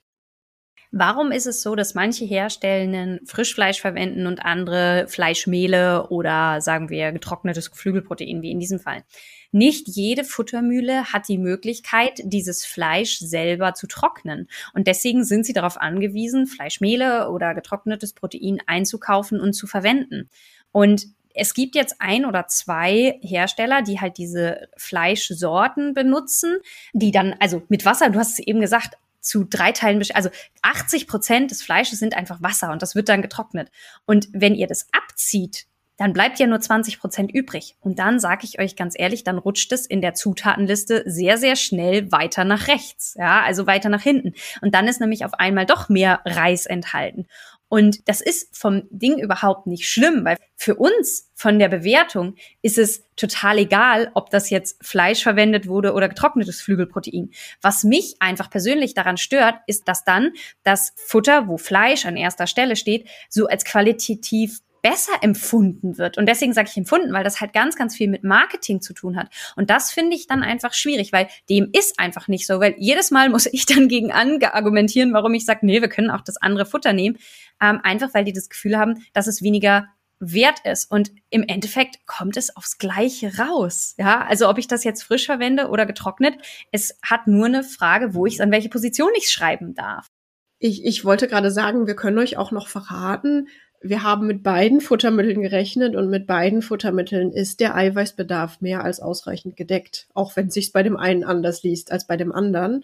Warum 0.97 1.33
ist 1.33 1.45
es 1.45 1.61
so, 1.61 1.75
dass 1.75 1.93
manche 1.93 2.23
Herstellenden 2.23 3.19
Frischfleisch 3.25 3.81
verwenden 3.81 4.27
und 4.27 4.45
andere 4.45 5.07
Fleischmehle 5.09 6.07
oder 6.07 6.61
sagen 6.61 6.89
wir 6.89 7.11
getrocknetes 7.11 7.69
Geflügelprotein, 7.69 8.41
wie 8.41 8.51
in 8.51 8.61
diesem 8.61 8.79
Fall? 8.79 9.03
Nicht 9.51 9.89
jede 9.89 10.23
Futtermühle 10.23 11.11
hat 11.11 11.27
die 11.27 11.37
Möglichkeit, 11.37 12.21
dieses 12.23 12.65
Fleisch 12.65 13.19
selber 13.19 13.73
zu 13.73 13.87
trocknen. 13.87 14.47
Und 14.73 14.87
deswegen 14.87 15.25
sind 15.25 15.45
sie 15.45 15.51
darauf 15.51 15.75
angewiesen, 15.75 16.47
Fleischmehle 16.47 17.29
oder 17.29 17.53
getrocknetes 17.55 18.13
Protein 18.13 18.59
einzukaufen 18.65 19.41
und 19.41 19.51
zu 19.51 19.67
verwenden. 19.67 20.29
Und 20.71 21.07
es 21.33 21.53
gibt 21.53 21.75
jetzt 21.75 21.97
ein 21.99 22.25
oder 22.25 22.47
zwei 22.47 23.19
Hersteller, 23.21 23.81
die 23.81 23.99
halt 23.99 24.17
diese 24.17 24.69
Fleischsorten 24.77 25.93
benutzen, 25.93 26.55
die 26.93 27.11
dann, 27.11 27.35
also 27.41 27.63
mit 27.67 27.83
Wasser, 27.83 28.09
du 28.09 28.17
hast 28.17 28.39
es 28.39 28.47
eben 28.47 28.61
gesagt, 28.61 28.95
zu 29.25 29.43
drei 29.43 29.71
Teilen, 29.71 30.03
also 30.13 30.29
80 30.61 31.07
Prozent 31.07 31.51
des 31.51 31.63
Fleisches 31.63 31.99
sind 31.99 32.15
einfach 32.15 32.41
Wasser 32.41 32.71
und 32.71 32.81
das 32.81 32.95
wird 32.95 33.09
dann 33.09 33.21
getrocknet. 33.21 33.71
Und 34.05 34.27
wenn 34.31 34.55
ihr 34.55 34.67
das 34.67 34.87
abzieht, 34.91 35.65
dann 35.97 36.11
bleibt 36.11 36.39
ja 36.39 36.47
nur 36.47 36.59
20 36.59 36.99
Prozent 36.99 37.31
übrig. 37.33 37.77
Und 37.79 37.99
dann 37.99 38.19
sage 38.19 38.41
ich 38.43 38.59
euch 38.59 38.75
ganz 38.75 38.95
ehrlich, 38.97 39.23
dann 39.23 39.37
rutscht 39.37 39.71
es 39.71 39.85
in 39.85 40.01
der 40.01 40.13
Zutatenliste 40.13 41.03
sehr, 41.05 41.37
sehr 41.37 41.55
schnell 41.55 42.11
weiter 42.11 42.43
nach 42.43 42.67
rechts, 42.67 43.15
ja, 43.17 43.41
also 43.41 43.65
weiter 43.65 43.89
nach 43.89 44.01
hinten. 44.01 44.33
Und 44.61 44.75
dann 44.75 44.87
ist 44.87 44.99
nämlich 44.99 45.23
auf 45.23 45.33
einmal 45.35 45.65
doch 45.65 45.87
mehr 45.87 46.19
Reis 46.25 46.65
enthalten. 46.65 47.27
Und 47.67 48.07
das 48.07 48.21
ist 48.21 48.55
vom 48.55 48.83
Ding 48.89 49.17
überhaupt 49.19 49.67
nicht 49.67 49.89
schlimm, 49.89 50.23
weil 50.23 50.37
für 50.55 50.75
uns 50.75 51.31
von 51.33 51.59
der 51.59 51.67
Bewertung 51.67 52.35
ist 52.61 52.77
es 52.77 53.03
total 53.15 53.57
egal, 53.57 54.11
ob 54.13 54.29
das 54.29 54.49
jetzt 54.49 54.77
Fleisch 54.85 55.23
verwendet 55.23 55.67
wurde 55.67 55.93
oder 55.93 56.07
getrocknetes 56.07 56.61
Flügelprotein. 56.61 57.31
Was 57.61 57.83
mich 57.83 58.15
einfach 58.19 58.49
persönlich 58.49 58.93
daran 58.93 59.17
stört, 59.17 59.55
ist, 59.67 59.87
dass 59.87 60.03
dann 60.03 60.33
das 60.63 60.93
Futter, 60.95 61.47
wo 61.47 61.57
Fleisch 61.57 62.05
an 62.05 62.17
erster 62.17 62.47
Stelle 62.47 62.75
steht, 62.75 63.07
so 63.29 63.47
als 63.47 63.65
qualitativ 63.65 64.61
besser 64.85 65.13
empfunden 65.21 65.97
wird. 65.97 66.19
Und 66.19 66.29
deswegen 66.29 66.53
sage 66.53 66.69
ich 66.69 66.77
empfunden, 66.77 67.11
weil 67.11 67.23
das 67.23 67.41
halt 67.41 67.53
ganz, 67.53 67.75
ganz 67.75 67.95
viel 67.95 68.07
mit 68.07 68.23
Marketing 68.23 68.81
zu 68.81 68.93
tun 68.93 69.17
hat. 69.17 69.29
Und 69.55 69.71
das 69.71 69.91
finde 69.91 70.15
ich 70.15 70.27
dann 70.27 70.43
einfach 70.43 70.75
schwierig, 70.75 71.11
weil 71.11 71.27
dem 71.49 71.71
ist 71.73 71.99
einfach 71.99 72.27
nicht 72.27 72.45
so, 72.45 72.59
weil 72.59 72.75
jedes 72.77 73.09
Mal 73.09 73.29
muss 73.29 73.47
ich 73.47 73.65
dann 73.65 73.87
gegen 73.87 74.11
argumentieren, 74.11 75.11
warum 75.11 75.33
ich 75.33 75.43
sage, 75.43 75.65
nee, 75.65 75.81
wir 75.81 75.89
können 75.89 76.11
auch 76.11 76.21
das 76.21 76.37
andere 76.37 76.67
Futter 76.67 76.93
nehmen. 76.93 77.17
Ähm, 77.59 77.79
einfach 77.81 78.13
weil 78.13 78.25
die 78.25 78.33
das 78.33 78.47
Gefühl 78.47 78.77
haben, 78.77 79.03
dass 79.13 79.25
es 79.25 79.41
weniger 79.41 79.87
wert 80.19 80.59
ist. 80.65 80.91
Und 80.91 81.11
im 81.31 81.41
Endeffekt 81.41 82.05
kommt 82.05 82.37
es 82.37 82.55
aufs 82.55 82.77
Gleiche 82.77 83.39
raus. 83.39 83.95
Ja, 83.97 84.23
also 84.23 84.47
ob 84.47 84.59
ich 84.59 84.67
das 84.67 84.83
jetzt 84.83 85.01
frisch 85.01 85.25
verwende 85.25 85.69
oder 85.69 85.87
getrocknet, 85.87 86.35
es 86.71 86.99
hat 87.01 87.25
nur 87.25 87.47
eine 87.47 87.63
Frage, 87.63 88.13
wo 88.13 88.27
ich 88.27 88.39
an 88.39 88.51
welche 88.51 88.69
Position 88.69 89.09
ich 89.17 89.31
schreiben 89.31 89.73
darf. 89.73 90.11
Ich, 90.59 90.85
ich 90.85 91.03
wollte 91.03 91.27
gerade 91.27 91.49
sagen, 91.49 91.87
wir 91.87 91.95
können 91.95 92.19
euch 92.19 92.37
auch 92.37 92.51
noch 92.51 92.67
verraten, 92.67 93.47
wir 93.89 94.03
haben 94.03 94.25
mit 94.25 94.41
beiden 94.41 94.81
Futtermitteln 94.81 95.41
gerechnet 95.41 95.95
und 95.95 96.09
mit 96.09 96.25
beiden 96.25 96.61
Futtermitteln 96.61 97.31
ist 97.31 97.59
der 97.59 97.75
Eiweißbedarf 97.75 98.59
mehr 98.59 98.83
als 98.83 98.99
ausreichend 98.99 99.55
gedeckt, 99.55 100.07
auch 100.13 100.35
wenn 100.35 100.49
sich 100.49 100.71
bei 100.71 100.81
dem 100.81 100.97
einen 100.97 101.23
anders 101.23 101.61
liest 101.61 101.91
als 101.91 102.07
bei 102.07 102.17
dem 102.17 102.31
anderen. 102.31 102.83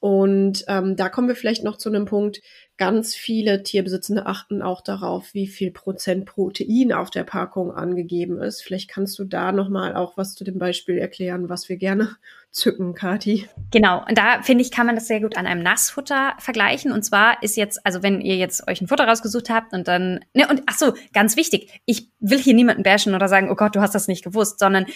Und 0.00 0.64
ähm, 0.68 0.96
da 0.96 1.08
kommen 1.08 1.28
wir 1.28 1.34
vielleicht 1.34 1.64
noch 1.64 1.78
zu 1.78 1.88
einem 1.88 2.04
Punkt. 2.04 2.40
Ganz 2.78 3.16
viele 3.16 3.64
Tierbesitzende 3.64 4.26
achten 4.26 4.62
auch 4.62 4.80
darauf, 4.80 5.34
wie 5.34 5.48
viel 5.48 5.72
Prozent 5.72 6.26
Protein 6.26 6.92
auf 6.92 7.10
der 7.10 7.24
Packung 7.24 7.72
angegeben 7.72 8.40
ist. 8.40 8.62
Vielleicht 8.62 8.88
kannst 8.88 9.18
du 9.18 9.24
da 9.24 9.50
noch 9.50 9.68
mal 9.68 9.96
auch 9.96 10.16
was 10.16 10.36
zu 10.36 10.44
dem 10.44 10.58
Beispiel 10.58 10.96
erklären, 10.96 11.48
was 11.48 11.68
wir 11.68 11.76
gerne 11.76 12.16
zücken, 12.52 12.94
Kati. 12.94 13.48
Genau, 13.72 14.04
und 14.08 14.16
da 14.16 14.42
finde 14.42 14.62
ich, 14.62 14.70
kann 14.70 14.86
man 14.86 14.94
das 14.94 15.08
sehr 15.08 15.20
gut 15.20 15.36
an 15.36 15.46
einem 15.46 15.62
Nassfutter 15.62 16.34
vergleichen. 16.38 16.92
Und 16.92 17.02
zwar 17.02 17.42
ist 17.42 17.56
jetzt, 17.56 17.84
also 17.84 18.04
wenn 18.04 18.20
ihr 18.20 18.36
jetzt 18.36 18.68
euch 18.68 18.80
ein 18.80 18.86
Futter 18.86 19.08
rausgesucht 19.08 19.50
habt 19.50 19.72
und 19.72 19.88
dann, 19.88 20.24
ne, 20.32 20.46
und 20.48 20.62
ach 20.66 20.78
so, 20.78 20.94
ganz 21.12 21.36
wichtig, 21.36 21.80
ich 21.84 22.10
will 22.20 22.38
hier 22.38 22.54
niemanden 22.54 22.84
bashen 22.84 23.12
oder 23.12 23.26
sagen, 23.26 23.50
oh 23.50 23.56
Gott, 23.56 23.74
du 23.74 23.80
hast 23.80 23.96
das 23.96 24.06
nicht 24.06 24.22
gewusst, 24.22 24.60
sondern, 24.60 24.86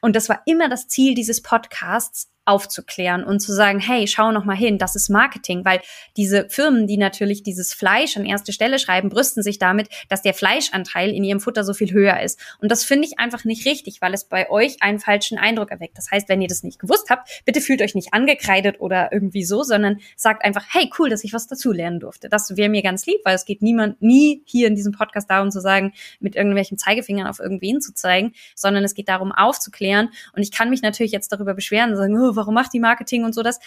und 0.00 0.16
das 0.16 0.30
war 0.30 0.40
immer 0.46 0.70
das 0.70 0.88
Ziel 0.88 1.14
dieses 1.14 1.42
Podcasts, 1.42 2.30
aufzuklären 2.48 3.22
und 3.24 3.40
zu 3.40 3.52
sagen, 3.52 3.78
hey, 3.78 4.08
schau 4.08 4.32
noch 4.32 4.44
mal 4.46 4.56
hin, 4.56 4.78
das 4.78 4.96
ist 4.96 5.10
Marketing, 5.10 5.64
weil 5.64 5.80
diese 6.16 6.48
Firmen, 6.48 6.86
die 6.86 6.96
natürlich 6.96 7.42
dieses 7.42 7.74
Fleisch 7.74 8.16
an 8.16 8.24
erste 8.24 8.52
Stelle 8.52 8.78
schreiben, 8.78 9.10
brüsten 9.10 9.42
sich 9.42 9.58
damit, 9.58 9.88
dass 10.08 10.22
der 10.22 10.32
Fleischanteil 10.32 11.10
in 11.10 11.24
ihrem 11.24 11.40
Futter 11.40 11.62
so 11.62 11.74
viel 11.74 11.92
höher 11.92 12.20
ist. 12.20 12.40
Und 12.60 12.72
das 12.72 12.84
finde 12.84 13.06
ich 13.06 13.18
einfach 13.18 13.44
nicht 13.44 13.66
richtig, 13.66 14.00
weil 14.00 14.14
es 14.14 14.24
bei 14.24 14.48
euch 14.48 14.82
einen 14.82 14.98
falschen 14.98 15.36
Eindruck 15.36 15.70
erweckt. 15.70 15.98
Das 15.98 16.10
heißt, 16.10 16.28
wenn 16.30 16.40
ihr 16.40 16.48
das 16.48 16.62
nicht 16.62 16.78
gewusst 16.78 17.10
habt, 17.10 17.28
bitte 17.44 17.60
fühlt 17.60 17.82
euch 17.82 17.94
nicht 17.94 18.14
angekreidet 18.14 18.80
oder 18.80 19.12
irgendwie 19.12 19.44
so, 19.44 19.62
sondern 19.62 19.98
sagt 20.16 20.42
einfach, 20.42 20.64
hey, 20.70 20.90
cool, 20.98 21.10
dass 21.10 21.24
ich 21.24 21.34
was 21.34 21.46
dazu 21.46 21.70
lernen 21.70 22.00
durfte. 22.00 22.30
Das 22.30 22.56
wäre 22.56 22.70
mir 22.70 22.82
ganz 22.82 23.04
lieb, 23.04 23.20
weil 23.24 23.34
es 23.34 23.44
geht 23.44 23.60
niemand 23.60 24.00
nie 24.00 24.42
hier 24.46 24.68
in 24.68 24.74
diesem 24.74 24.92
Podcast 24.92 25.28
darum 25.28 25.50
zu 25.50 25.60
sagen, 25.60 25.92
mit 26.18 26.34
irgendwelchen 26.34 26.78
Zeigefingern 26.78 27.26
auf 27.26 27.40
irgendwen 27.40 27.82
zu 27.82 27.92
zeigen, 27.92 28.32
sondern 28.54 28.84
es 28.84 28.94
geht 28.94 29.10
darum 29.10 29.32
aufzuklären. 29.32 30.08
Und 30.34 30.42
ich 30.42 30.50
kann 30.50 30.70
mich 30.70 30.80
natürlich 30.80 31.12
jetzt 31.12 31.30
darüber 31.30 31.52
beschweren 31.52 31.90
und 31.90 31.96
sagen, 31.96 32.18
oh, 32.18 32.37
warum 32.38 32.54
macht 32.54 32.72
die 32.72 32.80
Marketing 32.80 33.24
und 33.24 33.34
so 33.34 33.42
das? 33.42 33.58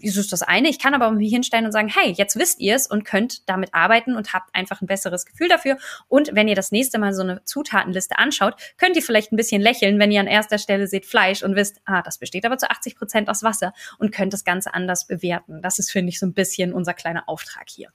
Das 0.00 0.16
ist 0.16 0.32
das 0.32 0.42
eine. 0.42 0.68
Ich 0.68 0.78
kann 0.78 0.94
aber 0.94 1.10
mich 1.10 1.32
hinstellen 1.32 1.66
und 1.66 1.72
sagen, 1.72 1.88
hey, 1.88 2.12
jetzt 2.12 2.38
wisst 2.38 2.60
ihr 2.60 2.76
es 2.76 2.86
und 2.86 3.04
könnt 3.04 3.48
damit 3.48 3.74
arbeiten 3.74 4.14
und 4.14 4.32
habt 4.32 4.54
einfach 4.54 4.80
ein 4.80 4.86
besseres 4.86 5.26
Gefühl 5.26 5.48
dafür. 5.48 5.76
Und 6.06 6.30
wenn 6.34 6.46
ihr 6.46 6.54
das 6.54 6.70
nächste 6.70 7.00
Mal 7.00 7.12
so 7.12 7.22
eine 7.22 7.42
Zutatenliste 7.44 8.16
anschaut, 8.16 8.54
könnt 8.76 8.94
ihr 8.94 9.02
vielleicht 9.02 9.32
ein 9.32 9.36
bisschen 9.36 9.60
lächeln, 9.60 9.98
wenn 9.98 10.12
ihr 10.12 10.20
an 10.20 10.28
erster 10.28 10.58
Stelle 10.58 10.86
seht 10.86 11.04
Fleisch 11.04 11.42
und 11.42 11.56
wisst, 11.56 11.80
ah, 11.84 12.02
das 12.02 12.18
besteht 12.18 12.44
aber 12.46 12.58
zu 12.58 12.70
80 12.70 12.96
Prozent 12.96 13.28
aus 13.28 13.42
Wasser 13.42 13.72
und 13.98 14.12
könnt 14.12 14.32
das 14.32 14.44
Ganze 14.44 14.72
anders 14.72 15.08
bewerten. 15.08 15.62
Das 15.62 15.80
ist, 15.80 15.90
finde 15.90 16.10
ich, 16.10 16.20
so 16.20 16.26
ein 16.26 16.34
bisschen 16.34 16.72
unser 16.72 16.94
kleiner 16.94 17.28
Auftrag 17.28 17.68
hier. 17.68 17.90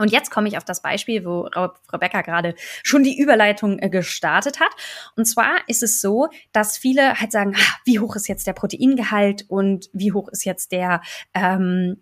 Und 0.00 0.10
jetzt 0.10 0.30
komme 0.30 0.48
ich 0.48 0.56
auf 0.56 0.64
das 0.64 0.82
Beispiel, 0.82 1.24
wo 1.24 1.42
Rebecca 1.92 2.22
gerade 2.22 2.54
schon 2.82 3.04
die 3.04 3.18
Überleitung 3.18 3.78
äh, 3.78 3.90
gestartet 3.90 4.60
hat. 4.60 4.70
Und 5.16 5.26
zwar 5.26 5.58
ist 5.66 5.82
es 5.82 6.00
so, 6.00 6.28
dass 6.52 6.78
viele 6.78 7.20
halt 7.20 7.32
sagen, 7.32 7.54
ah, 7.56 7.76
wie 7.84 7.98
hoch 7.98 8.16
ist 8.16 8.28
jetzt 8.28 8.46
der 8.46 8.52
Proteingehalt 8.54 9.44
und 9.48 9.90
wie 9.92 10.12
hoch 10.12 10.28
ist 10.28 10.44
jetzt 10.44 10.72
der, 10.72 11.02
ähm, 11.34 11.98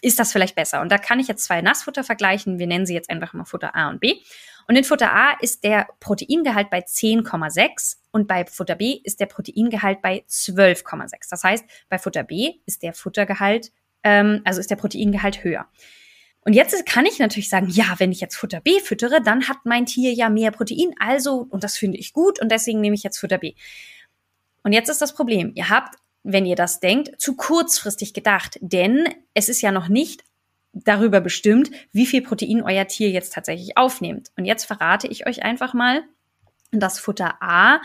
ist 0.00 0.18
das 0.18 0.32
vielleicht 0.32 0.54
besser? 0.54 0.80
Und 0.80 0.90
da 0.90 0.98
kann 0.98 1.20
ich 1.20 1.28
jetzt 1.28 1.44
zwei 1.44 1.60
Nassfutter 1.60 2.04
vergleichen. 2.04 2.58
Wir 2.58 2.66
nennen 2.66 2.86
sie 2.86 2.94
jetzt 2.94 3.10
einfach 3.10 3.32
mal 3.34 3.44
Futter 3.44 3.76
A 3.76 3.88
und 3.90 4.00
B. 4.00 4.14
Und 4.66 4.76
in 4.76 4.84
Futter 4.84 5.12
A 5.12 5.32
ist 5.40 5.62
der 5.64 5.88
Proteingehalt 6.00 6.70
bei 6.70 6.78
10,6 6.80 7.96
und 8.12 8.26
bei 8.26 8.46
Futter 8.46 8.76
B 8.76 9.00
ist 9.04 9.20
der 9.20 9.26
Proteingehalt 9.26 10.00
bei 10.00 10.24
12,6. 10.28 11.28
Das 11.28 11.44
heißt, 11.44 11.64
bei 11.88 11.98
Futter 11.98 12.22
B 12.22 12.54
ist 12.64 12.82
der 12.82 12.94
Futtergehalt, 12.94 13.72
ähm, 14.02 14.40
also 14.44 14.60
ist 14.60 14.70
der 14.70 14.76
Proteingehalt 14.76 15.44
höher. 15.44 15.66
Und 16.44 16.52
jetzt 16.52 16.84
kann 16.86 17.06
ich 17.06 17.18
natürlich 17.18 17.48
sagen, 17.48 17.68
ja, 17.70 17.94
wenn 17.98 18.12
ich 18.12 18.20
jetzt 18.20 18.36
Futter 18.36 18.60
B 18.60 18.80
füttere, 18.80 19.22
dann 19.22 19.48
hat 19.48 19.58
mein 19.64 19.86
Tier 19.86 20.12
ja 20.12 20.28
mehr 20.28 20.50
Protein, 20.50 20.94
also, 20.98 21.46
und 21.48 21.64
das 21.64 21.76
finde 21.76 21.98
ich 21.98 22.12
gut, 22.12 22.40
und 22.40 22.52
deswegen 22.52 22.80
nehme 22.80 22.94
ich 22.94 23.02
jetzt 23.02 23.18
Futter 23.18 23.38
B. 23.38 23.54
Und 24.62 24.72
jetzt 24.72 24.88
ist 24.88 25.00
das 25.00 25.14
Problem, 25.14 25.52
ihr 25.54 25.70
habt 25.70 25.96
wenn 26.24 26.46
ihr 26.46 26.56
das 26.56 26.80
denkt, 26.80 27.20
zu 27.20 27.36
kurzfristig 27.36 28.14
gedacht, 28.14 28.58
denn 28.60 29.06
es 29.34 29.48
ist 29.48 29.60
ja 29.60 29.70
noch 29.70 29.88
nicht 29.88 30.24
darüber 30.72 31.20
bestimmt, 31.20 31.70
wie 31.92 32.06
viel 32.06 32.22
Protein 32.22 32.62
euer 32.62 32.88
Tier 32.88 33.10
jetzt 33.10 33.34
tatsächlich 33.34 33.76
aufnimmt. 33.76 34.32
Und 34.36 34.46
jetzt 34.46 34.64
verrate 34.64 35.06
ich 35.06 35.26
euch 35.28 35.44
einfach 35.44 35.74
mal, 35.74 36.02
dass 36.72 36.98
Futter 36.98 37.36
A 37.40 37.80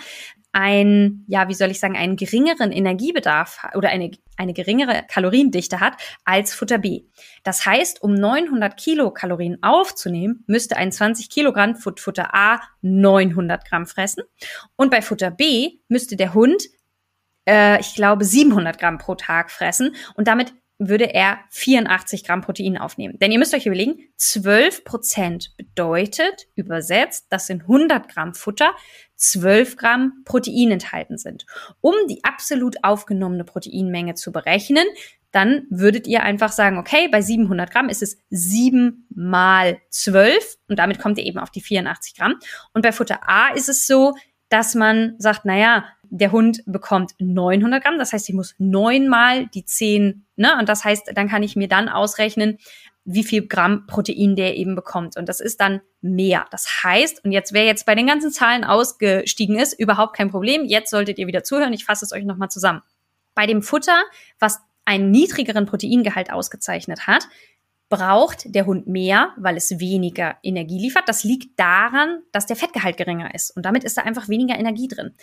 ein, 0.52 1.26
ja, 1.28 1.48
wie 1.48 1.54
soll 1.54 1.70
ich 1.70 1.80
sagen, 1.80 1.96
einen 1.96 2.16
geringeren 2.16 2.72
Energiebedarf 2.72 3.68
oder 3.76 3.90
eine, 3.90 4.12
eine 4.36 4.54
geringere 4.54 5.04
Kaloriendichte 5.08 5.80
hat 5.80 5.94
als 6.26 6.54
Futter 6.54 6.80
B. 6.80 7.04
Das 7.44 7.66
heißt, 7.66 8.02
um 8.02 8.14
900 8.14 8.76
Kilokalorien 8.76 9.62
aufzunehmen, 9.62 10.44
müsste 10.48 10.78
ein 10.78 10.92
20 10.92 11.30
Kilogramm 11.30 11.76
Futter 11.76 12.34
A 12.34 12.62
900 12.82 13.66
Gramm 13.66 13.86
fressen. 13.86 14.24
Und 14.76 14.90
bei 14.90 15.02
Futter 15.02 15.30
B 15.30 15.80
müsste 15.88 16.16
der 16.16 16.34
Hund, 16.34 16.64
äh, 17.48 17.80
ich 17.80 17.94
glaube, 17.94 18.26
700 18.26 18.80
Gramm 18.80 18.98
pro 18.98 19.16
Tag 19.16 19.52
fressen. 19.52 19.96
Und 20.16 20.28
damit 20.28 20.54
würde 20.80 21.14
er 21.14 21.40
84 21.52 22.24
Gramm 22.24 22.42
Protein 22.42 22.78
aufnehmen. 22.78 23.20
Denn 23.20 23.32
ihr 23.32 23.38
müsst 23.38 23.54
euch 23.54 23.66
überlegen, 23.66 24.00
12 24.16 24.86
Prozent 24.86 25.52
bedeutet 25.58 26.48
übersetzt, 26.56 27.28
dass 27.30 27.50
in 27.50 27.62
100 27.62 28.08
Gramm 28.08 28.34
Futter 28.34 28.74
12 29.20 29.78
Gramm 29.78 30.24
Protein 30.26 30.72
enthalten 30.72 31.18
sind. 31.18 31.46
Um 31.82 31.94
die 32.10 32.24
absolut 32.24 32.84
aufgenommene 32.84 33.44
Proteinmenge 33.44 34.16
zu 34.16 34.32
berechnen, 34.32 34.86
dann 35.32 35.68
würdet 35.70 36.08
ihr 36.08 36.24
einfach 36.24 36.52
sagen, 36.52 36.80
okay, 36.80 37.08
bei 37.12 37.22
700 37.22 37.70
Gramm 37.70 37.90
ist 37.90 38.02
es 38.02 38.18
7 38.32 39.06
mal 39.14 39.78
12 39.90 40.58
und 40.68 40.80
damit 40.80 41.00
kommt 41.00 41.20
ihr 41.20 41.26
eben 41.26 41.38
auf 41.38 41.52
die 41.52 41.62
84 41.62 42.16
Gramm. 42.16 42.36
Und 42.74 42.82
bei 42.82 42.92
Futter 42.92 43.30
A 43.30 43.50
ist 43.50 43.70
es 43.70 43.86
so, 43.86 44.16
dass 44.50 44.74
man 44.74 45.14
sagt, 45.20 45.46
naja, 45.46 45.86
der 46.04 46.32
Hund 46.32 46.64
bekommt 46.66 47.12
900 47.20 47.84
Gramm, 47.84 48.00
das 48.00 48.14
heißt, 48.14 48.28
ich 48.30 48.36
muss 48.36 48.56
neunmal 48.58 49.46
die 49.48 49.64
10, 49.64 50.26
ne, 50.38 50.58
und 50.58 50.68
das 50.68 50.84
heißt, 50.84 51.12
dann 51.14 51.30
kann 51.30 51.44
ich 51.44 51.56
mir 51.56 51.68
dann 51.68 51.88
ausrechnen, 51.88 52.58
wie 53.06 53.24
viel 53.24 53.48
Gramm 53.48 53.88
Protein 53.88 54.36
der 54.36 54.58
eben 54.58 54.76
bekommt. 54.76 55.18
Und 55.18 55.28
das 55.28 55.40
ist 55.40 55.60
dann 55.60 55.82
mehr. 56.02 56.46
Das 56.52 56.84
heißt, 56.84 57.24
und 57.26 57.32
jetzt, 57.32 57.54
wer 57.54 57.66
jetzt 57.66 57.86
bei 57.86 57.96
den 57.96 58.08
ganzen 58.08 58.32
Zahlen 58.32 58.64
ausgestiegen 58.64 59.58
ist, 59.58 59.74
überhaupt 59.74 60.16
kein 60.16 60.30
Problem. 60.30 60.66
Jetzt 60.66 60.92
solltet 60.92 61.18
ihr 61.18 61.28
wieder 61.28 61.44
zuhören. 61.44 61.74
Ich 61.74 61.86
fasse 61.86 62.06
es 62.06 62.12
euch 62.12 62.26
nochmal 62.26 62.50
zusammen. 62.50 62.82
Bei 63.36 63.48
dem 63.48 63.62
Futter, 63.62 64.04
was 64.40 64.60
einen 64.86 65.12
niedrigeren 65.12 65.66
Proteingehalt 65.66 66.32
ausgezeichnet 66.32 67.08
hat, 67.08 67.28
braucht 67.90 68.54
der 68.54 68.66
Hund 68.68 68.88
mehr, 68.88 69.34
weil 69.38 69.58
es 69.58 69.80
weniger 69.80 70.38
Energie 70.44 70.80
liefert. 70.80 71.10
Das 71.10 71.24
liegt 71.24 71.60
daran, 71.60 72.22
dass 72.32 72.46
der 72.46 72.56
Fettgehalt 72.56 72.98
geringer 72.98 73.34
ist 73.34 73.56
und 73.56 73.66
damit 73.66 73.84
ist 73.84 73.98
da 73.98 74.04
einfach 74.04 74.30
weniger 74.30 74.58
Energie 74.58 74.88
drin. 74.88 75.16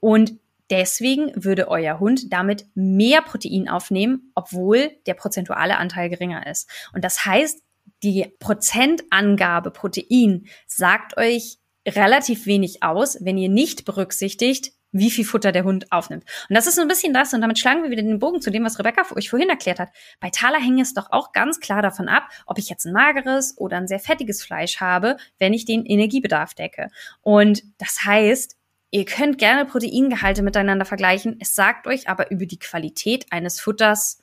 Und 0.00 0.38
deswegen 0.70 1.32
würde 1.34 1.68
euer 1.68 2.00
Hund 2.00 2.32
damit 2.32 2.66
mehr 2.74 3.22
Protein 3.22 3.68
aufnehmen, 3.68 4.32
obwohl 4.34 4.90
der 5.06 5.14
prozentuale 5.14 5.78
Anteil 5.78 6.08
geringer 6.08 6.46
ist. 6.46 6.70
Und 6.92 7.04
das 7.04 7.24
heißt, 7.24 7.62
die 8.02 8.26
Prozentangabe 8.38 9.70
Protein 9.70 10.46
sagt 10.66 11.16
euch 11.16 11.58
relativ 11.86 12.46
wenig 12.46 12.82
aus, 12.82 13.18
wenn 13.20 13.38
ihr 13.38 13.48
nicht 13.48 13.84
berücksichtigt, 13.84 14.72
wie 14.94 15.10
viel 15.10 15.24
Futter 15.24 15.50
der 15.50 15.64
Hund 15.64 15.90
aufnimmt. 15.90 16.24
Und 16.48 16.54
das 16.54 16.66
ist 16.66 16.76
so 16.76 16.82
ein 16.82 16.88
bisschen 16.88 17.12
das, 17.12 17.34
und 17.34 17.40
damit 17.40 17.58
schlagen 17.58 17.82
wir 17.82 17.90
wieder 17.90 18.02
den 18.02 18.20
Bogen 18.20 18.40
zu 18.40 18.50
dem, 18.50 18.64
was 18.64 18.78
Rebecca 18.78 19.04
euch 19.14 19.28
vorhin 19.28 19.50
erklärt 19.50 19.80
hat. 19.80 19.90
Bei 20.20 20.30
Thaler 20.30 20.60
hängt 20.60 20.80
es 20.80 20.94
doch 20.94 21.10
auch 21.10 21.32
ganz 21.32 21.58
klar 21.58 21.82
davon 21.82 22.08
ab, 22.08 22.28
ob 22.46 22.58
ich 22.58 22.68
jetzt 22.68 22.86
ein 22.86 22.92
mageres 22.92 23.58
oder 23.58 23.76
ein 23.76 23.88
sehr 23.88 23.98
fettiges 23.98 24.42
Fleisch 24.42 24.80
habe, 24.80 25.16
wenn 25.38 25.52
ich 25.52 25.64
den 25.64 25.84
Energiebedarf 25.84 26.54
decke. 26.54 26.90
Und 27.22 27.64
das 27.78 28.04
heißt, 28.04 28.56
ihr 28.94 29.04
könnt 29.04 29.38
gerne 29.38 29.64
Proteingehalte 29.64 30.42
miteinander 30.42 30.84
vergleichen. 30.84 31.36
Es 31.40 31.56
sagt 31.56 31.88
euch 31.88 32.08
aber 32.08 32.30
über 32.30 32.46
die 32.46 32.60
Qualität 32.60 33.26
eines 33.30 33.60
Futters 33.60 34.22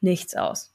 nichts 0.00 0.34
aus. 0.34 0.72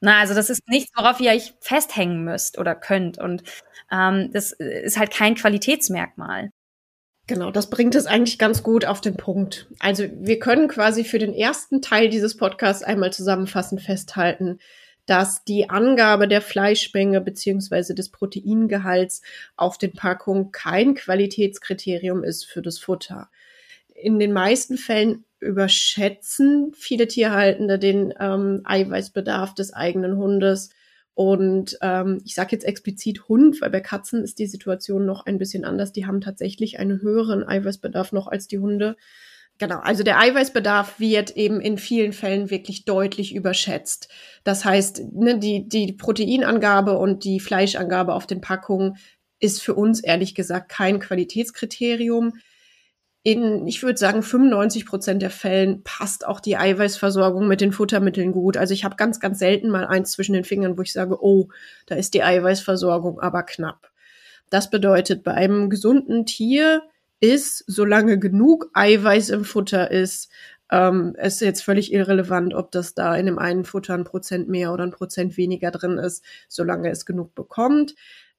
Na, 0.00 0.20
also 0.20 0.34
das 0.34 0.50
ist 0.50 0.60
nichts, 0.68 0.92
worauf 0.94 1.18
ihr 1.18 1.30
euch 1.30 1.54
festhängen 1.60 2.22
müsst 2.22 2.58
oder 2.58 2.74
könnt. 2.74 3.16
Und 3.16 3.44
ähm, 3.90 4.30
das 4.30 4.52
ist 4.52 4.98
halt 4.98 5.10
kein 5.10 5.36
Qualitätsmerkmal. 5.36 6.50
Genau, 7.26 7.50
das 7.50 7.70
bringt 7.70 7.94
es 7.94 8.04
eigentlich 8.04 8.38
ganz 8.38 8.62
gut 8.62 8.84
auf 8.84 9.00
den 9.00 9.16
Punkt. 9.16 9.68
Also 9.78 10.04
wir 10.12 10.38
können 10.38 10.68
quasi 10.68 11.02
für 11.02 11.18
den 11.18 11.32
ersten 11.32 11.80
Teil 11.80 12.10
dieses 12.10 12.36
Podcasts 12.36 12.82
einmal 12.82 13.10
zusammenfassend 13.10 13.80
festhalten, 13.80 14.58
dass 15.06 15.44
die 15.44 15.70
Angabe 15.70 16.28
der 16.28 16.42
Fleischmenge 16.42 17.20
beziehungsweise 17.20 17.94
des 17.94 18.10
Proteingehalts 18.10 19.22
auf 19.56 19.78
den 19.78 19.92
Packungen 19.92 20.52
kein 20.52 20.94
Qualitätskriterium 20.94 22.24
ist 22.24 22.44
für 22.44 22.62
das 22.62 22.78
Futter. 22.78 23.30
In 23.94 24.18
den 24.18 24.32
meisten 24.32 24.76
Fällen 24.76 25.24
überschätzen 25.40 26.72
viele 26.74 27.06
Tierhaltende 27.06 27.78
den 27.78 28.12
ähm, 28.18 28.62
Eiweißbedarf 28.64 29.54
des 29.54 29.72
eigenen 29.72 30.16
Hundes 30.16 30.70
und 31.16 31.78
ähm, 31.80 32.20
ich 32.26 32.34
sage 32.34 32.50
jetzt 32.52 32.66
explizit 32.66 33.26
Hund, 33.26 33.62
weil 33.62 33.70
bei 33.70 33.80
Katzen 33.80 34.22
ist 34.22 34.38
die 34.38 34.46
Situation 34.46 35.06
noch 35.06 35.24
ein 35.24 35.38
bisschen 35.38 35.64
anders. 35.64 35.90
Die 35.90 36.04
haben 36.04 36.20
tatsächlich 36.20 36.78
einen 36.78 37.00
höheren 37.00 37.42
Eiweißbedarf 37.42 38.12
noch 38.12 38.26
als 38.26 38.48
die 38.48 38.58
Hunde. 38.58 38.96
Genau, 39.58 39.78
also 39.78 40.02
der 40.02 40.20
Eiweißbedarf 40.20 41.00
wird 41.00 41.30
eben 41.36 41.60
in 41.60 41.78
vielen 41.78 42.12
Fällen 42.12 42.50
wirklich 42.50 42.84
deutlich 42.84 43.34
überschätzt. 43.34 44.08
Das 44.44 44.64
heißt, 44.66 45.12
ne, 45.12 45.38
die, 45.38 45.66
die 45.66 45.94
Proteinangabe 45.94 46.98
und 46.98 47.24
die 47.24 47.40
Fleischangabe 47.40 48.12
auf 48.12 48.26
den 48.26 48.42
Packungen 48.42 48.96
ist 49.40 49.62
für 49.62 49.74
uns 49.74 50.00
ehrlich 50.00 50.34
gesagt 50.34 50.68
kein 50.68 51.00
Qualitätskriterium 51.00 52.34
in, 53.26 53.66
ich 53.66 53.82
würde 53.82 53.98
sagen, 53.98 54.22
95 54.22 54.86
Prozent 54.86 55.20
der 55.20 55.30
Fällen 55.30 55.82
passt 55.82 56.24
auch 56.24 56.38
die 56.38 56.56
Eiweißversorgung 56.56 57.48
mit 57.48 57.60
den 57.60 57.72
Futtermitteln 57.72 58.30
gut. 58.30 58.56
Also 58.56 58.72
ich 58.72 58.84
habe 58.84 58.94
ganz, 58.94 59.18
ganz 59.18 59.40
selten 59.40 59.68
mal 59.68 59.84
eins 59.84 60.12
zwischen 60.12 60.34
den 60.34 60.44
Fingern, 60.44 60.78
wo 60.78 60.82
ich 60.82 60.92
sage, 60.92 61.20
oh, 61.20 61.48
da 61.86 61.96
ist 61.96 62.14
die 62.14 62.22
Eiweißversorgung 62.22 63.18
aber 63.18 63.42
knapp. 63.42 63.90
Das 64.48 64.70
bedeutet, 64.70 65.24
bei 65.24 65.34
einem 65.34 65.70
gesunden 65.70 66.24
Tier 66.24 66.82
ist, 67.20 67.64
solange 67.66 68.18
genug 68.18 68.70
Eiweiß 68.74 69.30
im 69.30 69.44
Futter 69.44 69.90
ist, 69.90 70.30
ähm, 70.70 71.14
ist 71.20 71.40
jetzt 71.40 71.62
völlig 71.62 71.92
irrelevant, 71.92 72.54
ob 72.54 72.70
das 72.72 72.94
da 72.94 73.14
in 73.16 73.26
dem 73.26 73.38
einen 73.38 73.64
Futter 73.64 73.94
ein 73.94 74.04
Prozent 74.04 74.48
mehr 74.48 74.72
oder 74.72 74.84
ein 74.84 74.90
Prozent 74.90 75.36
weniger 75.36 75.70
drin 75.70 75.98
ist, 75.98 76.24
solange 76.48 76.90
es 76.90 77.06
genug 77.06 77.34
bekommt. 77.34 77.94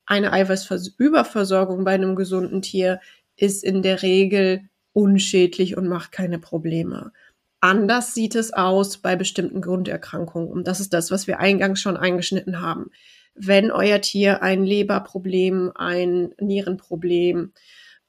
Eine 0.05 0.31
Eiweißüberversorgung 0.33 1.83
bei 1.83 1.93
einem 1.93 2.15
gesunden 2.15 2.61
Tier 2.61 2.99
ist 3.35 3.63
in 3.63 3.81
der 3.81 4.01
Regel 4.01 4.69
unschädlich 4.93 5.77
und 5.77 5.87
macht 5.87 6.11
keine 6.11 6.39
Probleme. 6.39 7.11
Anders 7.59 8.13
sieht 8.13 8.35
es 8.35 8.53
aus 8.53 8.97
bei 8.99 9.15
bestimmten 9.15 9.61
Grunderkrankungen. 9.61 10.49
Und 10.49 10.67
das 10.67 10.79
ist 10.79 10.93
das, 10.93 11.11
was 11.11 11.27
wir 11.27 11.39
eingangs 11.39 11.81
schon 11.81 11.97
eingeschnitten 11.97 12.61
haben. 12.61 12.91
Wenn 13.33 13.71
euer 13.71 14.01
Tier 14.01 14.41
ein 14.41 14.63
Leberproblem, 14.63 15.71
ein 15.75 16.33
Nierenproblem 16.39 17.53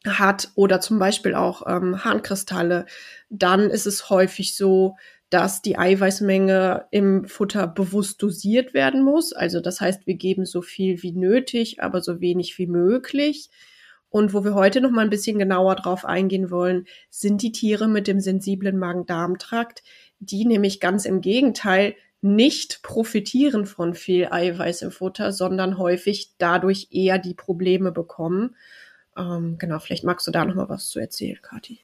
hat 0.07 0.51
oder 0.55 0.81
zum 0.81 0.99
Beispiel 0.99 1.35
auch 1.35 1.63
ähm, 1.67 2.05
Harnkristalle, 2.05 2.87
dann 3.31 3.71
ist 3.71 3.87
es 3.87 4.11
häufig 4.11 4.55
so, 4.57 4.97
dass 5.31 5.61
die 5.61 5.77
Eiweißmenge 5.77 6.87
im 6.91 7.27
Futter 7.27 7.67
bewusst 7.67 8.23
dosiert 8.23 8.73
werden 8.73 9.03
muss. 9.03 9.33
Also 9.33 9.61
das 9.61 9.81
heißt, 9.81 10.07
wir 10.07 10.15
geben 10.15 10.47
so 10.47 10.63
viel 10.63 11.03
wie 11.03 11.13
nötig, 11.13 11.83
aber 11.83 12.01
so 12.01 12.21
wenig 12.21 12.59
wie 12.59 12.67
möglich. 12.67 13.51
Und 14.11 14.33
wo 14.33 14.43
wir 14.43 14.55
heute 14.55 14.81
noch 14.81 14.91
mal 14.91 15.03
ein 15.03 15.11
bisschen 15.11 15.39
genauer 15.39 15.77
drauf 15.77 16.07
eingehen 16.07 16.51
wollen, 16.51 16.87
sind 17.11 17.43
die 17.43 17.53
Tiere 17.53 17.89
mit 17.89 18.07
dem 18.07 18.21
sensiblen 18.21 18.79
Magen-Darm-Trakt, 18.79 19.83
die 20.19 20.47
nämlich 20.47 20.81
ganz 20.81 21.05
im 21.05 21.21
Gegenteil 21.21 21.95
nicht 22.23 22.83
profitieren 22.83 23.67
von 23.67 23.95
viel 23.95 24.29
Eiweiß 24.31 24.83
im 24.83 24.91
Futter, 24.91 25.33
sondern 25.33 25.79
häufig 25.79 26.33
dadurch 26.39 26.89
eher 26.91 27.19
die 27.19 27.35
Probleme 27.35 27.93
bekommen. 27.93 28.57
Ähm, 29.19 29.57
genau, 29.59 29.79
vielleicht 29.81 30.05
magst 30.05 30.27
du 30.27 30.31
da 30.31 30.45
noch 30.45 30.55
mal 30.55 30.69
was 30.69 30.89
zu 30.89 31.01
erzählen, 31.01 31.39
Kathi. 31.43 31.81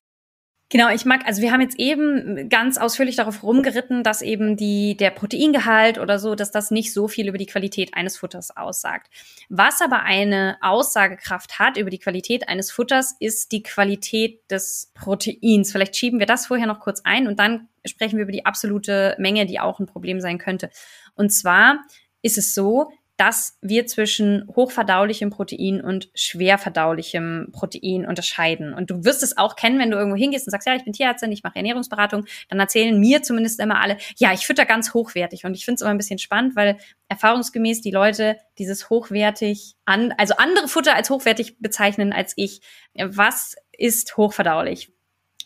Genau, 0.71 0.89
ich 0.89 1.05
mag, 1.05 1.27
also 1.27 1.43
wir 1.43 1.53
haben 1.53 1.61
jetzt 1.61 1.79
eben 1.79 2.49
ganz 2.49 2.79
ausführlich 2.79 3.17
darauf 3.17 3.43
rumgeritten, 3.43 4.03
dass 4.03 4.23
eben 4.23 4.57
die, 4.57 4.97
der 4.97 5.11
Proteingehalt 5.11 5.99
oder 5.99 6.19
so, 6.19 6.35
dass 6.35 6.51
das 6.51 6.71
nicht 6.71 6.93
so 6.93 7.07
viel 7.07 7.29
über 7.29 7.39
die 7.39 7.47
Qualität 7.47 7.95
eines 7.95 8.17
Futters 8.17 8.57
aussagt. 8.57 9.09
Was 9.49 9.83
aber 9.83 10.03
eine 10.03 10.57
Aussagekraft 10.63 11.59
hat 11.59 11.77
über 11.77 11.91
die 11.91 11.99
Qualität 11.99 12.49
eines 12.49 12.73
Futters, 12.73 13.15
ist 13.21 13.53
die 13.53 13.63
Qualität 13.63 14.51
des 14.51 14.91
Proteins. 14.95 15.71
Vielleicht 15.71 15.97
schieben 15.97 16.19
wir 16.19 16.27
das 16.27 16.47
vorher 16.47 16.67
noch 16.67 16.81
kurz 16.81 17.03
ein 17.05 17.29
und 17.29 17.39
dann 17.39 17.69
sprechen 17.87 18.17
wir 18.17 18.23
über 18.23 18.33
die 18.33 18.47
absolute 18.47 19.15
Menge, 19.19 19.47
die 19.47 19.61
auch 19.61 19.79
ein 19.79 19.87
Problem 19.87 20.21
sein 20.21 20.39
könnte. 20.39 20.71
Und 21.15 21.31
zwar 21.31 21.85
ist 22.23 22.39
es 22.39 22.55
so, 22.55 22.91
dass 23.17 23.59
wir 23.61 23.87
zwischen 23.87 24.49
hochverdaulichem 24.55 25.31
Protein 25.31 25.81
und 25.81 26.11
schwerverdaulichem 26.15 27.51
Protein 27.53 28.07
unterscheiden. 28.07 28.75
Und 28.75 28.91
du 28.91 29.05
wirst 29.05 29.23
es 29.23 29.37
auch 29.37 29.55
kennen, 29.55 29.79
wenn 29.79 29.91
du 29.91 29.97
irgendwo 29.97 30.17
hingehst 30.17 30.47
und 30.47 30.51
sagst, 30.51 30.67
ja, 30.67 30.75
ich 30.75 30.85
bin 30.85 30.93
Tierärztin, 30.93 31.31
ich 31.31 31.43
mache 31.43 31.57
Ernährungsberatung, 31.57 32.27
dann 32.49 32.59
erzählen 32.59 32.99
mir 32.99 33.23
zumindest 33.23 33.61
immer 33.61 33.81
alle, 33.81 33.99
ja, 34.17 34.33
ich 34.33 34.47
fütter 34.47 34.67
ganz 34.67 34.95
hochwertig. 34.95 35.45
Und 35.45 35.55
ich 35.55 35.65
finde 35.65 35.77
es 35.77 35.83
immer 35.83 35.91
ein 35.91 35.99
bisschen 35.99 36.19
spannend, 36.19 36.57
weil 36.57 36.79
erfahrungsgemäß 37.09 37.83
die 37.83 37.91
Leute 37.91 38.37
dieses 38.59 38.91
hochwertig 38.91 39.75
an, 39.85 40.13
also 40.19 40.35
andere 40.37 40.69
Futter 40.69 40.97
als 40.97 41.11
hochwertig 41.11 41.59
bezeichnen 41.61 42.13
als 42.13 42.33
ich. 42.37 42.61
Was 42.95 43.57
ist 43.77 44.17
hochverdaulich? 44.17 44.94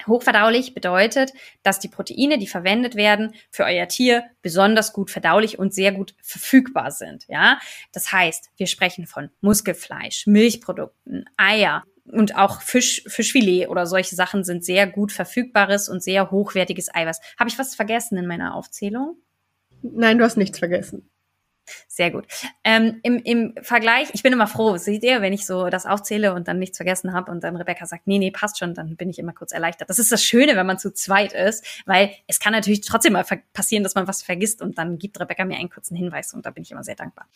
Hochverdaulich 0.07 0.75
bedeutet, 0.75 1.33
dass 1.63 1.81
die 1.81 1.89
Proteine, 1.89 2.39
die 2.39 2.47
verwendet 2.47 2.95
werden, 2.95 3.35
für 3.51 3.65
euer 3.65 3.89
Tier 3.89 4.25
besonders 4.43 4.93
gut 4.93 5.11
verdaulich 5.11 5.59
und 5.59 5.75
sehr 5.75 5.93
gut 5.93 6.15
verfügbar 6.23 6.91
sind. 6.91 7.27
Ja, 7.29 7.59
das 7.93 8.13
heißt, 8.13 8.51
wir 8.57 8.67
sprechen 8.67 9.07
von 9.07 9.31
Muskelfleisch, 9.41 10.27
Milchprodukten, 10.27 11.25
Eier 11.37 11.85
und 12.05 12.37
auch 12.37 12.63
Fisch, 12.63 13.03
Fischfilet 13.07 13.69
oder 13.69 13.87
solche 13.87 14.15
Sachen 14.15 14.45
sind 14.45 14.65
sehr 14.65 14.87
gut 14.87 15.13
verfügbares 15.13 15.89
und 15.89 16.03
sehr 16.03 16.31
hochwertiges 16.31 16.95
Eiweiß. 16.95 17.21
Habe 17.39 17.51
ich 17.51 17.59
was 17.59 17.75
vergessen 17.75 18.17
in 18.17 18.27
meiner 18.27 18.55
Aufzählung? 18.55 19.17
Nein, 19.83 20.19
du 20.19 20.25
hast 20.25 20.37
nichts 20.37 20.59
vergessen. 20.59 21.11
Sehr 21.87 22.11
gut. 22.11 22.27
Ähm, 22.65 23.01
im, 23.03 23.19
Im 23.19 23.55
Vergleich, 23.63 24.09
ich 24.13 24.23
bin 24.23 24.33
immer 24.33 24.47
froh, 24.47 24.77
seht 24.77 25.03
ihr, 25.03 25.23
wenn 25.23 25.33
ich 25.33 25.47
so 25.47 25.69
das 25.69 25.87
aufzähle 25.87 26.35
und 26.35 26.49
dann 26.49 26.59
nichts 26.59 26.77
vergessen 26.77 27.13
habe 27.13 27.31
und 27.31 27.45
dann 27.45 27.57
Rebecca 27.57 27.87
sagt, 27.87 28.07
nee, 28.07 28.19
nee, 28.19 28.31
passt 28.31 28.59
schon, 28.59 28.75
dann 28.75 28.97
bin 28.97 29.11
ich 29.11 29.19
immer 29.19 29.33
kurz 29.33 29.53
erleichtert. 29.53 29.91
Das 29.91 29.99
ist 29.99 30.13
das 30.13 30.23
Schöne, 30.23 30.57
wenn 30.57 30.67
man 30.67 30.79
zu 30.79 30.93
zweit 30.93 31.33
ist, 31.33 31.83
weil 31.87 32.11
es 32.27 32.41
kann 32.41 32.53
natürlich 32.53 32.83
trotzdem 32.83 33.15
mal 33.15 33.25
passieren, 33.53 33.83
dass 33.83 33.95
man 33.95 34.09
was 34.09 34.23
vergisst 34.23 34.63
und 34.63 34.79
dann 34.79 34.99
gibt 34.99 35.21
Rebecca 35.21 35.45
mir 35.45 35.59
einen 35.59 35.71
kurzen 35.71 35.97
Hinweis 35.97 36.35
und 36.35 36.47
da 36.47 36.51
bin 36.51 36.63
ich 36.63 36.71
immer 36.71 36.85
sehr 36.85 36.97
dankbar. 36.97 37.27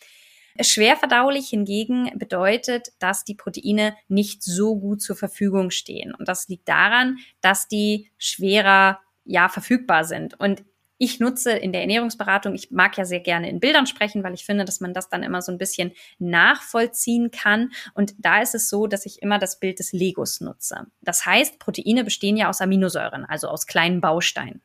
Schwer 0.61 0.95
verdaulich 0.97 1.49
hingegen 1.49 2.11
bedeutet, 2.15 2.89
dass 2.99 3.23
die 3.23 3.33
Proteine 3.33 3.95
nicht 4.07 4.43
so 4.43 4.75
gut 4.75 5.01
zur 5.01 5.15
Verfügung 5.15 5.71
stehen. 5.71 6.13
Und 6.13 6.27
das 6.27 6.47
liegt 6.47 6.69
daran, 6.69 7.17
dass 7.41 7.67
die 7.67 8.11
schwerer 8.19 8.99
ja 9.25 9.49
verfügbar 9.49 10.03
sind. 10.03 10.39
Und 10.39 10.63
ich 10.97 11.19
nutze 11.19 11.51
in 11.51 11.71
der 11.71 11.81
Ernährungsberatung, 11.81 12.53
ich 12.53 12.71
mag 12.71 12.97
ja 12.97 13.05
sehr 13.05 13.19
gerne 13.19 13.49
in 13.49 13.59
Bildern 13.59 13.87
sprechen, 13.87 14.23
weil 14.23 14.33
ich 14.33 14.45
finde, 14.45 14.65
dass 14.65 14.79
man 14.79 14.93
das 14.93 15.09
dann 15.09 15.23
immer 15.23 15.41
so 15.41 15.51
ein 15.51 15.57
bisschen 15.57 15.91
nachvollziehen 16.19 17.31
kann. 17.31 17.71
Und 17.93 18.13
da 18.19 18.41
ist 18.41 18.55
es 18.55 18.69
so, 18.69 18.87
dass 18.87 19.05
ich 19.05 19.21
immer 19.21 19.39
das 19.39 19.59
Bild 19.59 19.79
des 19.79 19.91
Legos 19.91 20.39
nutze. 20.39 20.85
Das 21.01 21.25
heißt, 21.25 21.59
Proteine 21.59 22.03
bestehen 22.03 22.37
ja 22.37 22.49
aus 22.49 22.61
Aminosäuren, 22.61 23.25
also 23.25 23.47
aus 23.47 23.65
kleinen 23.65 24.01
Bausteinen. 24.01 24.61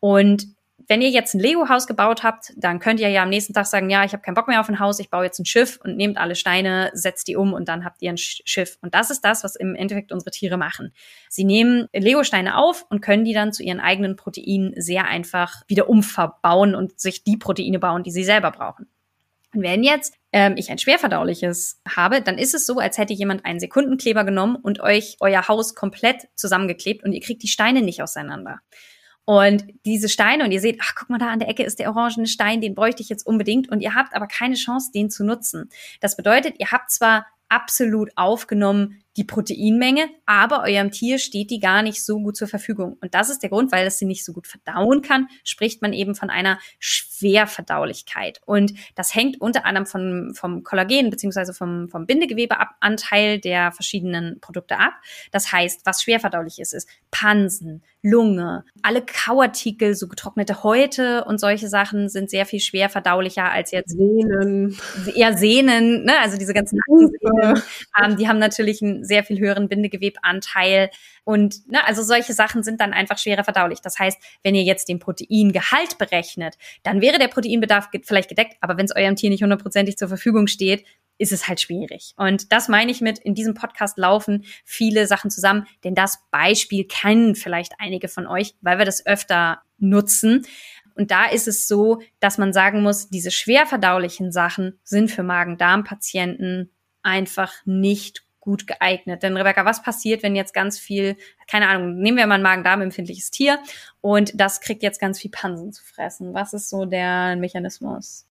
Und 0.00 0.57
wenn 0.86 1.02
ihr 1.02 1.10
jetzt 1.10 1.34
ein 1.34 1.40
Lego-Haus 1.40 1.86
gebaut 1.86 2.22
habt, 2.22 2.52
dann 2.56 2.78
könnt 2.78 3.00
ihr 3.00 3.08
ja 3.08 3.22
am 3.22 3.28
nächsten 3.28 3.52
Tag 3.52 3.66
sagen, 3.66 3.90
ja, 3.90 4.04
ich 4.04 4.12
habe 4.12 4.22
keinen 4.22 4.34
Bock 4.34 4.46
mehr 4.46 4.60
auf 4.60 4.68
ein 4.68 4.78
Haus, 4.78 5.00
ich 5.00 5.10
baue 5.10 5.24
jetzt 5.24 5.38
ein 5.40 5.44
Schiff 5.44 5.78
und 5.82 5.96
nehmt 5.96 6.18
alle 6.18 6.36
Steine, 6.36 6.90
setzt 6.94 7.26
die 7.26 7.36
um 7.36 7.52
und 7.52 7.68
dann 7.68 7.84
habt 7.84 8.00
ihr 8.00 8.10
ein 8.10 8.16
Schiff. 8.16 8.78
Und 8.80 8.94
das 8.94 9.10
ist 9.10 9.22
das, 9.22 9.42
was 9.42 9.56
im 9.56 9.74
Endeffekt 9.74 10.12
unsere 10.12 10.30
Tiere 10.30 10.56
machen. 10.56 10.92
Sie 11.28 11.44
nehmen 11.44 11.88
Lego-Steine 11.92 12.56
auf 12.56 12.86
und 12.90 13.00
können 13.00 13.24
die 13.24 13.34
dann 13.34 13.52
zu 13.52 13.62
ihren 13.62 13.80
eigenen 13.80 14.16
Proteinen 14.16 14.72
sehr 14.80 15.04
einfach 15.04 15.62
wieder 15.66 15.88
umverbauen 15.88 16.74
und 16.74 16.98
sich 17.00 17.24
die 17.24 17.36
Proteine 17.36 17.80
bauen, 17.80 18.04
die 18.04 18.12
sie 18.12 18.24
selber 18.24 18.52
brauchen. 18.52 18.88
Und 19.54 19.62
wenn 19.62 19.82
jetzt 19.82 20.14
ähm, 20.32 20.54
ich 20.56 20.70
ein 20.70 20.78
schwerverdauliches 20.78 21.80
habe, 21.88 22.20
dann 22.20 22.38
ist 22.38 22.54
es 22.54 22.66
so, 22.66 22.78
als 22.78 22.98
hätte 22.98 23.14
jemand 23.14 23.44
einen 23.44 23.60
Sekundenkleber 23.60 24.24
genommen 24.24 24.56
und 24.56 24.80
euch 24.80 25.16
euer 25.20 25.48
Haus 25.48 25.74
komplett 25.74 26.28
zusammengeklebt 26.34 27.02
und 27.02 27.12
ihr 27.12 27.20
kriegt 27.20 27.42
die 27.42 27.48
Steine 27.48 27.82
nicht 27.82 28.02
auseinander. 28.02 28.60
Und 29.28 29.66
diese 29.84 30.08
Steine, 30.08 30.42
und 30.44 30.52
ihr 30.52 30.60
seht, 30.62 30.78
ach, 30.80 30.94
guck 30.96 31.10
mal, 31.10 31.18
da 31.18 31.28
an 31.28 31.38
der 31.38 31.50
Ecke 31.50 31.62
ist 31.62 31.78
der 31.78 31.90
orangene 31.90 32.26
Stein, 32.26 32.62
den 32.62 32.74
bräuchte 32.74 33.02
ich 33.02 33.10
jetzt 33.10 33.26
unbedingt. 33.26 33.68
Und 33.68 33.82
ihr 33.82 33.94
habt 33.94 34.14
aber 34.14 34.26
keine 34.26 34.54
Chance, 34.54 34.90
den 34.94 35.10
zu 35.10 35.22
nutzen. 35.22 35.68
Das 36.00 36.16
bedeutet, 36.16 36.54
ihr 36.56 36.70
habt 36.70 36.90
zwar 36.90 37.26
absolut 37.50 38.08
aufgenommen 38.16 39.02
die 39.18 39.24
Proteinmenge, 39.24 40.08
aber 40.26 40.62
eurem 40.62 40.90
Tier 40.90 41.18
steht 41.18 41.50
die 41.50 41.58
gar 41.58 41.82
nicht 41.82 42.04
so 42.04 42.20
gut 42.20 42.36
zur 42.36 42.48
Verfügung. 42.48 42.96
Und 43.00 43.14
das 43.14 43.28
ist 43.28 43.42
der 43.42 43.50
Grund, 43.50 43.72
weil 43.72 43.86
es 43.86 43.98
sie 43.98 44.06
nicht 44.06 44.24
so 44.24 44.32
gut 44.32 44.46
verdauen 44.46 45.02
kann, 45.02 45.26
spricht 45.44 45.82
man 45.82 45.92
eben 45.92 46.14
von 46.14 46.30
einer 46.30 46.58
Schwerverdaulichkeit. 46.78 48.40
Und 48.46 48.72
das 48.94 49.14
hängt 49.14 49.40
unter 49.40 49.66
anderem 49.66 49.86
vom, 49.86 50.34
vom 50.34 50.62
Kollagen 50.62 51.10
beziehungsweise 51.10 51.52
vom, 51.52 51.88
vom 51.88 52.06
Bindegewebeanteil 52.06 53.40
der 53.40 53.72
verschiedenen 53.72 54.40
Produkte 54.40 54.78
ab. 54.78 54.94
Das 55.32 55.52
heißt, 55.52 55.82
was 55.84 56.02
schwerverdaulich 56.02 56.60
ist, 56.60 56.72
ist 56.72 56.88
Pansen, 57.10 57.82
Lunge, 58.02 58.64
alle 58.82 59.02
Kauartikel, 59.02 59.94
so 59.96 60.06
getrocknete 60.06 60.62
Häute 60.62 61.24
und 61.24 61.40
solche 61.40 61.68
Sachen 61.68 62.08
sind 62.08 62.30
sehr 62.30 62.46
viel 62.46 62.60
schwerverdaulicher 62.60 63.50
als 63.50 63.72
jetzt 63.72 63.90
Sehnen. 63.90 64.78
Eher 65.14 65.36
Sehnen, 65.36 66.04
ne? 66.04 66.12
also 66.20 66.38
diese 66.38 66.54
ganzen 66.54 66.78
Nackensehnen. 66.78 67.62
Ähm, 68.00 68.16
die 68.16 68.28
haben 68.28 68.38
natürlich 68.38 68.82
einen 68.82 69.04
sehr 69.08 69.24
viel 69.24 69.40
höheren 69.40 69.68
Bindegewebanteil. 69.68 70.90
Und 71.24 71.66
ne, 71.68 71.84
also 71.84 72.02
solche 72.02 72.32
Sachen 72.32 72.62
sind 72.62 72.80
dann 72.80 72.92
einfach 72.92 73.18
schwerer 73.18 73.42
verdaulich. 73.42 73.80
Das 73.80 73.98
heißt, 73.98 74.18
wenn 74.44 74.54
ihr 74.54 74.62
jetzt 74.62 74.88
den 74.88 75.00
Proteingehalt 75.00 75.98
berechnet, 75.98 76.56
dann 76.84 77.00
wäre 77.00 77.18
der 77.18 77.28
Proteinbedarf 77.28 77.88
vielleicht 78.04 78.28
gedeckt, 78.28 78.56
aber 78.60 78.76
wenn 78.76 78.84
es 78.84 78.94
eurem 78.94 79.16
Tier 79.16 79.30
nicht 79.30 79.42
hundertprozentig 79.42 79.96
zur 79.96 80.08
Verfügung 80.08 80.46
steht, 80.46 80.84
ist 81.18 81.32
es 81.32 81.48
halt 81.48 81.60
schwierig. 81.60 82.14
Und 82.16 82.52
das 82.52 82.68
meine 82.68 82.90
ich 82.90 83.00
mit, 83.00 83.18
in 83.18 83.34
diesem 83.34 83.54
Podcast 83.54 83.98
laufen 83.98 84.44
viele 84.64 85.06
Sachen 85.06 85.30
zusammen, 85.30 85.66
denn 85.84 85.94
das 85.94 86.20
Beispiel 86.30 86.84
kennen 86.84 87.34
vielleicht 87.34 87.72
einige 87.78 88.08
von 88.08 88.26
euch, 88.26 88.54
weil 88.60 88.78
wir 88.78 88.84
das 88.84 89.04
öfter 89.04 89.62
nutzen. 89.78 90.46
Und 90.94 91.10
da 91.10 91.26
ist 91.26 91.48
es 91.48 91.68
so, 91.68 92.00
dass 92.20 92.38
man 92.38 92.52
sagen 92.52 92.82
muss, 92.82 93.08
diese 93.08 93.30
schwer 93.30 93.66
verdaulichen 93.66 94.32
Sachen 94.32 94.78
sind 94.82 95.10
für 95.10 95.22
Magen-Darm-Patienten 95.22 96.70
einfach 97.02 97.54
nicht 97.64 98.24
gut 98.48 98.66
geeignet. 98.66 99.22
Denn 99.22 99.36
Rebecca, 99.36 99.66
was 99.66 99.82
passiert, 99.82 100.22
wenn 100.22 100.34
jetzt 100.34 100.54
ganz 100.54 100.78
viel, 100.78 101.16
keine 101.50 101.68
Ahnung, 101.68 101.98
nehmen 101.98 102.16
wir 102.16 102.26
mal 102.26 102.36
ein 102.36 102.42
Magen-Darm-empfindliches 102.42 103.30
Tier 103.30 103.58
und 104.00 104.32
das 104.40 104.62
kriegt 104.62 104.82
jetzt 104.82 105.02
ganz 105.02 105.20
viel 105.20 105.30
Pansen 105.30 105.70
zu 105.70 105.84
fressen. 105.84 106.32
Was 106.32 106.54
ist 106.54 106.70
so 106.70 106.86
der 106.86 107.36
Mechanismus? 107.36 108.26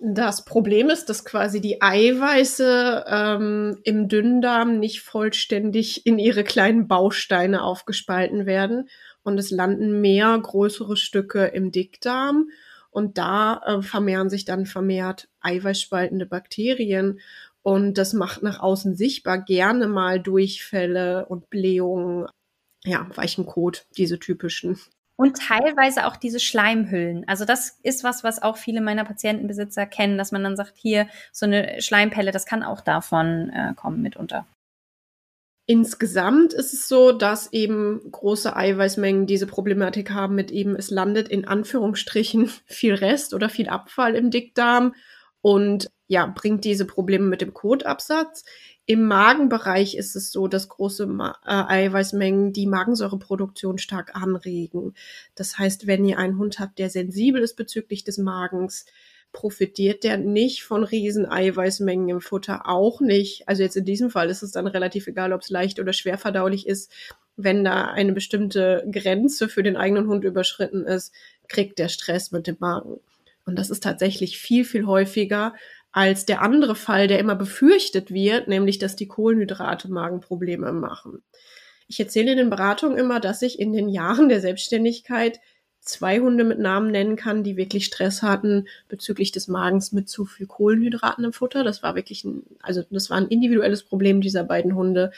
Das 0.00 0.44
Problem 0.44 0.90
ist, 0.90 1.08
dass 1.08 1.24
quasi 1.24 1.60
die 1.60 1.80
Eiweiße 1.80 3.04
ähm, 3.06 3.78
im 3.84 4.08
Dünndarm 4.08 4.80
nicht 4.80 5.02
vollständig 5.02 6.04
in 6.06 6.18
ihre 6.18 6.42
kleinen 6.42 6.88
Bausteine 6.88 7.62
aufgespalten 7.62 8.46
werden 8.46 8.88
und 9.22 9.38
es 9.38 9.52
landen 9.52 10.00
mehr 10.00 10.36
größere 10.36 10.96
Stücke 10.96 11.44
im 11.46 11.70
Dickdarm 11.70 12.48
und 12.96 13.18
da 13.18 13.60
äh, 13.66 13.82
vermehren 13.82 14.30
sich 14.30 14.46
dann 14.46 14.64
vermehrt 14.64 15.28
eiweißspaltende 15.40 16.24
Bakterien 16.24 17.20
und 17.66 17.98
das 17.98 18.12
macht 18.12 18.44
nach 18.44 18.60
außen 18.60 18.94
sichtbar 18.94 19.38
gerne 19.38 19.88
mal 19.88 20.20
Durchfälle 20.20 21.26
und 21.26 21.50
Blähungen, 21.50 22.28
ja, 22.84 23.08
weichen 23.16 23.44
Kot, 23.44 23.86
diese 23.96 24.20
typischen. 24.20 24.78
Und 25.16 25.38
teilweise 25.38 26.06
auch 26.06 26.14
diese 26.14 26.38
Schleimhüllen. 26.38 27.26
Also 27.26 27.44
das 27.44 27.80
ist 27.82 28.04
was, 28.04 28.22
was 28.22 28.40
auch 28.40 28.56
viele 28.56 28.80
meiner 28.80 29.04
Patientenbesitzer 29.04 29.84
kennen, 29.84 30.16
dass 30.16 30.30
man 30.30 30.44
dann 30.44 30.56
sagt, 30.56 30.74
hier 30.76 31.08
so 31.32 31.44
eine 31.44 31.82
Schleimpelle, 31.82 32.30
das 32.30 32.46
kann 32.46 32.62
auch 32.62 32.80
davon 32.80 33.50
äh, 33.50 33.74
kommen 33.74 34.00
mitunter. 34.00 34.46
Insgesamt 35.68 36.52
ist 36.52 36.72
es 36.72 36.86
so, 36.86 37.10
dass 37.10 37.52
eben 37.52 38.00
große 38.12 38.54
Eiweißmengen 38.54 39.26
diese 39.26 39.48
Problematik 39.48 40.12
haben 40.12 40.36
mit 40.36 40.52
eben, 40.52 40.76
es 40.76 40.92
landet 40.92 41.26
in 41.26 41.48
Anführungsstrichen 41.48 42.46
viel 42.66 42.94
Rest 42.94 43.34
oder 43.34 43.48
viel 43.48 43.68
Abfall 43.68 44.14
im 44.14 44.30
Dickdarm 44.30 44.94
und 45.40 45.90
ja, 46.08 46.26
bringt 46.26 46.64
diese 46.64 46.84
Probleme 46.84 47.26
mit 47.26 47.40
dem 47.40 47.52
Kotabsatz. 47.54 48.44
Im 48.86 49.04
Magenbereich 49.04 49.96
ist 49.96 50.14
es 50.14 50.30
so, 50.30 50.46
dass 50.46 50.68
große 50.68 51.04
äh, 51.04 51.32
Eiweißmengen 51.44 52.52
die 52.52 52.66
Magensäureproduktion 52.66 53.78
stark 53.78 54.14
anregen. 54.14 54.94
Das 55.34 55.58
heißt, 55.58 55.88
wenn 55.88 56.04
ihr 56.04 56.18
einen 56.18 56.38
Hund 56.38 56.60
habt, 56.60 56.78
der 56.78 56.90
sensibel 56.90 57.42
ist 57.42 57.56
bezüglich 57.56 58.04
des 58.04 58.18
Magens, 58.18 58.86
profitiert 59.32 60.04
der 60.04 60.16
nicht 60.16 60.62
von 60.62 60.84
riesen 60.84 61.26
Eiweißmengen 61.26 62.08
im 62.08 62.20
Futter, 62.20 62.68
auch 62.68 63.00
nicht. 63.00 63.48
Also 63.48 63.62
jetzt 63.62 63.76
in 63.76 63.84
diesem 63.84 64.08
Fall 64.08 64.30
ist 64.30 64.42
es 64.42 64.52
dann 64.52 64.68
relativ 64.68 65.08
egal, 65.08 65.32
ob 65.32 65.42
es 65.42 65.50
leicht 65.50 65.80
oder 65.80 65.92
schwer 65.92 66.16
verdaulich 66.16 66.66
ist. 66.66 66.90
Wenn 67.36 67.64
da 67.64 67.86
eine 67.86 68.12
bestimmte 68.12 68.86
Grenze 68.90 69.48
für 69.48 69.62
den 69.62 69.76
eigenen 69.76 70.06
Hund 70.06 70.24
überschritten 70.24 70.84
ist, 70.84 71.12
kriegt 71.48 71.78
der 71.78 71.88
Stress 71.88 72.30
mit 72.30 72.46
dem 72.46 72.56
Magen. 72.60 73.00
Und 73.44 73.58
das 73.58 73.68
ist 73.68 73.82
tatsächlich 73.82 74.38
viel, 74.38 74.64
viel 74.64 74.86
häufiger 74.86 75.54
als 75.92 76.26
der 76.26 76.42
andere 76.42 76.74
Fall, 76.74 77.08
der 77.08 77.18
immer 77.18 77.34
befürchtet 77.34 78.12
wird, 78.12 78.48
nämlich 78.48 78.78
dass 78.78 78.96
die 78.96 79.08
Kohlenhydrate 79.08 79.90
Magenprobleme 79.90 80.72
machen. 80.72 81.22
Ich 81.88 82.00
erzähle 82.00 82.32
in 82.32 82.38
den 82.38 82.50
Beratungen 82.50 82.98
immer, 82.98 83.20
dass 83.20 83.42
ich 83.42 83.58
in 83.58 83.72
den 83.72 83.88
Jahren 83.88 84.28
der 84.28 84.40
Selbstständigkeit 84.40 85.40
zwei 85.86 86.18
Hunde 86.18 86.44
mit 86.44 86.58
Namen 86.58 86.90
nennen 86.90 87.16
kann, 87.16 87.44
die 87.44 87.56
wirklich 87.56 87.86
Stress 87.86 88.20
hatten 88.20 88.66
bezüglich 88.88 89.30
des 89.30 89.46
Magens 89.46 89.92
mit 89.92 90.08
zu 90.08 90.24
viel 90.24 90.46
Kohlenhydraten 90.46 91.24
im 91.24 91.32
Futter. 91.32 91.62
Das 91.62 91.82
war 91.82 91.94
wirklich 91.94 92.24
ein, 92.24 92.42
also 92.60 92.82
das 92.90 93.08
war 93.08 93.16
ein 93.16 93.28
individuelles 93.28 93.84
Problem 93.84 94.20
dieser 94.20 94.42
beiden 94.42 94.74
Hunde. 94.74 95.12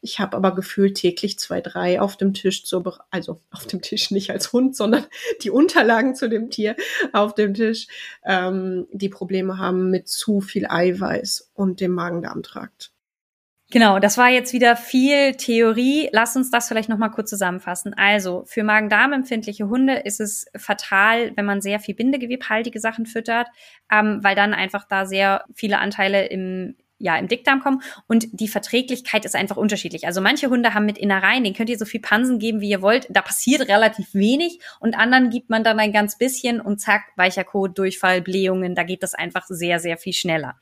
Ich 0.00 0.20
habe 0.20 0.36
aber 0.36 0.54
gefühlt 0.54 0.96
täglich 0.96 1.38
zwei, 1.38 1.60
drei 1.60 2.00
auf 2.00 2.16
dem 2.16 2.32
Tisch 2.32 2.64
zur, 2.64 3.00
also 3.10 3.40
auf 3.50 3.66
dem 3.66 3.82
Tisch 3.82 4.10
nicht 4.10 4.30
als 4.30 4.52
Hund, 4.52 4.76
sondern 4.76 5.06
die 5.42 5.50
Unterlagen 5.50 6.14
zu 6.14 6.28
dem 6.28 6.50
Tier 6.50 6.76
auf 7.12 7.34
dem 7.34 7.54
Tisch, 7.54 7.88
ähm, 8.24 8.86
die 8.92 9.08
Probleme 9.08 9.58
haben 9.58 9.90
mit 9.90 10.08
zu 10.08 10.40
viel 10.40 10.66
Eiweiß 10.68 11.50
und 11.54 11.80
dem 11.80 11.92
Magen-Darm-Trakt. 11.92 12.92
Genau, 13.70 13.98
das 13.98 14.16
war 14.16 14.30
jetzt 14.30 14.54
wieder 14.54 14.76
viel 14.76 15.34
Theorie. 15.34 16.08
Lass 16.12 16.36
uns 16.36 16.50
das 16.50 16.68
vielleicht 16.68 16.88
nochmal 16.88 17.10
kurz 17.10 17.28
zusammenfassen. 17.28 17.92
Also, 17.92 18.44
für 18.46 18.62
Magen-Darm-empfindliche 18.64 19.68
Hunde 19.68 19.96
ist 19.96 20.20
es 20.20 20.46
fatal, 20.56 21.32
wenn 21.36 21.44
man 21.44 21.60
sehr 21.60 21.78
viel 21.78 21.94
bindegewebhaltige 21.94 22.80
Sachen 22.80 23.04
füttert, 23.04 23.48
ähm, 23.92 24.20
weil 24.22 24.34
dann 24.34 24.54
einfach 24.54 24.86
da 24.88 25.04
sehr 25.04 25.44
viele 25.54 25.80
Anteile 25.80 26.26
im 26.28 26.76
ja 26.98 27.16
im 27.16 27.28
Dickdarm 27.28 27.60
kommen 27.60 27.82
und 28.06 28.26
die 28.32 28.48
Verträglichkeit 28.48 29.24
ist 29.24 29.36
einfach 29.36 29.56
unterschiedlich. 29.56 30.06
Also 30.06 30.20
manche 30.20 30.50
Hunde 30.50 30.74
haben 30.74 30.86
mit 30.86 30.98
Innereien, 30.98 31.44
den 31.44 31.54
könnt 31.54 31.70
ihr 31.70 31.78
so 31.78 31.84
viel 31.84 32.00
Pansen 32.00 32.38
geben, 32.38 32.60
wie 32.60 32.70
ihr 32.70 32.82
wollt, 32.82 33.06
da 33.10 33.22
passiert 33.22 33.68
relativ 33.68 34.14
wenig 34.14 34.58
und 34.80 34.98
anderen 34.98 35.30
gibt 35.30 35.50
man 35.50 35.64
dann 35.64 35.78
ein 35.78 35.92
ganz 35.92 36.18
bisschen 36.18 36.60
und 36.60 36.80
zack, 36.80 37.02
weicher 37.16 37.44
Kot, 37.44 37.78
Durchfall, 37.78 38.20
Blähungen, 38.20 38.74
da 38.74 38.82
geht 38.82 39.02
das 39.02 39.14
einfach 39.14 39.46
sehr, 39.46 39.80
sehr 39.80 39.96
viel 39.96 40.12
schneller. 40.12 40.56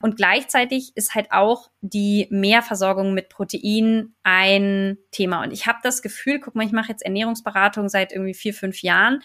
Und 0.00 0.16
gleichzeitig 0.16 0.92
ist 0.96 1.14
halt 1.14 1.28
auch 1.30 1.70
die 1.80 2.26
Mehrversorgung 2.30 3.14
mit 3.14 3.30
Protein 3.30 4.14
ein 4.22 4.98
Thema. 5.12 5.42
Und 5.42 5.50
ich 5.50 5.66
habe 5.66 5.78
das 5.82 6.02
Gefühl, 6.02 6.40
guck 6.40 6.54
mal, 6.54 6.66
ich 6.66 6.72
mache 6.72 6.90
jetzt 6.90 7.02
Ernährungsberatung 7.02 7.88
seit 7.88 8.12
irgendwie 8.12 8.34
vier, 8.34 8.52
fünf 8.52 8.82
Jahren 8.82 9.22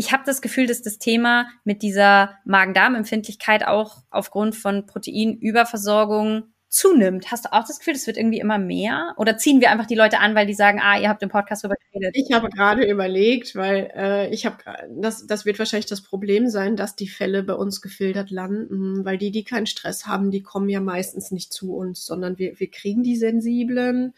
ich 0.00 0.12
habe 0.12 0.22
das 0.24 0.40
Gefühl, 0.40 0.66
dass 0.66 0.80
das 0.80 0.96
Thema 0.96 1.46
mit 1.62 1.82
dieser 1.82 2.38
Magen-Darm-Empfindlichkeit 2.46 3.66
auch 3.66 3.98
aufgrund 4.08 4.56
von 4.56 4.86
Proteinüberversorgung 4.86 6.44
zunimmt. 6.68 7.30
Hast 7.30 7.44
du 7.44 7.52
auch 7.52 7.66
das 7.66 7.80
Gefühl, 7.80 7.96
es 7.96 8.06
wird 8.06 8.16
irgendwie 8.16 8.40
immer 8.40 8.56
mehr? 8.56 9.12
Oder 9.18 9.36
ziehen 9.36 9.60
wir 9.60 9.70
einfach 9.70 9.84
die 9.84 9.96
Leute 9.96 10.18
an, 10.18 10.34
weil 10.34 10.46
die 10.46 10.54
sagen, 10.54 10.80
ah, 10.82 10.98
ihr 10.98 11.10
habt 11.10 11.22
im 11.22 11.28
Podcast 11.28 11.64
darüber 11.64 11.76
geredet? 11.92 12.16
Ich 12.16 12.32
habe 12.32 12.48
gerade 12.48 12.90
überlegt, 12.90 13.54
weil 13.56 13.92
äh, 13.94 14.32
ich 14.32 14.46
habe, 14.46 14.56
das, 14.88 15.26
das 15.26 15.44
wird 15.44 15.58
wahrscheinlich 15.58 15.90
das 15.90 16.00
Problem 16.00 16.48
sein, 16.48 16.76
dass 16.76 16.96
die 16.96 17.08
Fälle 17.08 17.42
bei 17.42 17.54
uns 17.54 17.82
gefiltert 17.82 18.30
landen, 18.30 19.04
weil 19.04 19.18
die, 19.18 19.32
die 19.32 19.44
keinen 19.44 19.66
Stress 19.66 20.06
haben, 20.06 20.30
die 20.30 20.42
kommen 20.42 20.70
ja 20.70 20.80
meistens 20.80 21.30
nicht 21.30 21.52
zu 21.52 21.74
uns, 21.74 22.06
sondern 22.06 22.38
wir, 22.38 22.58
wir 22.58 22.70
kriegen 22.70 23.02
die 23.02 23.16
sensiblen 23.16 24.14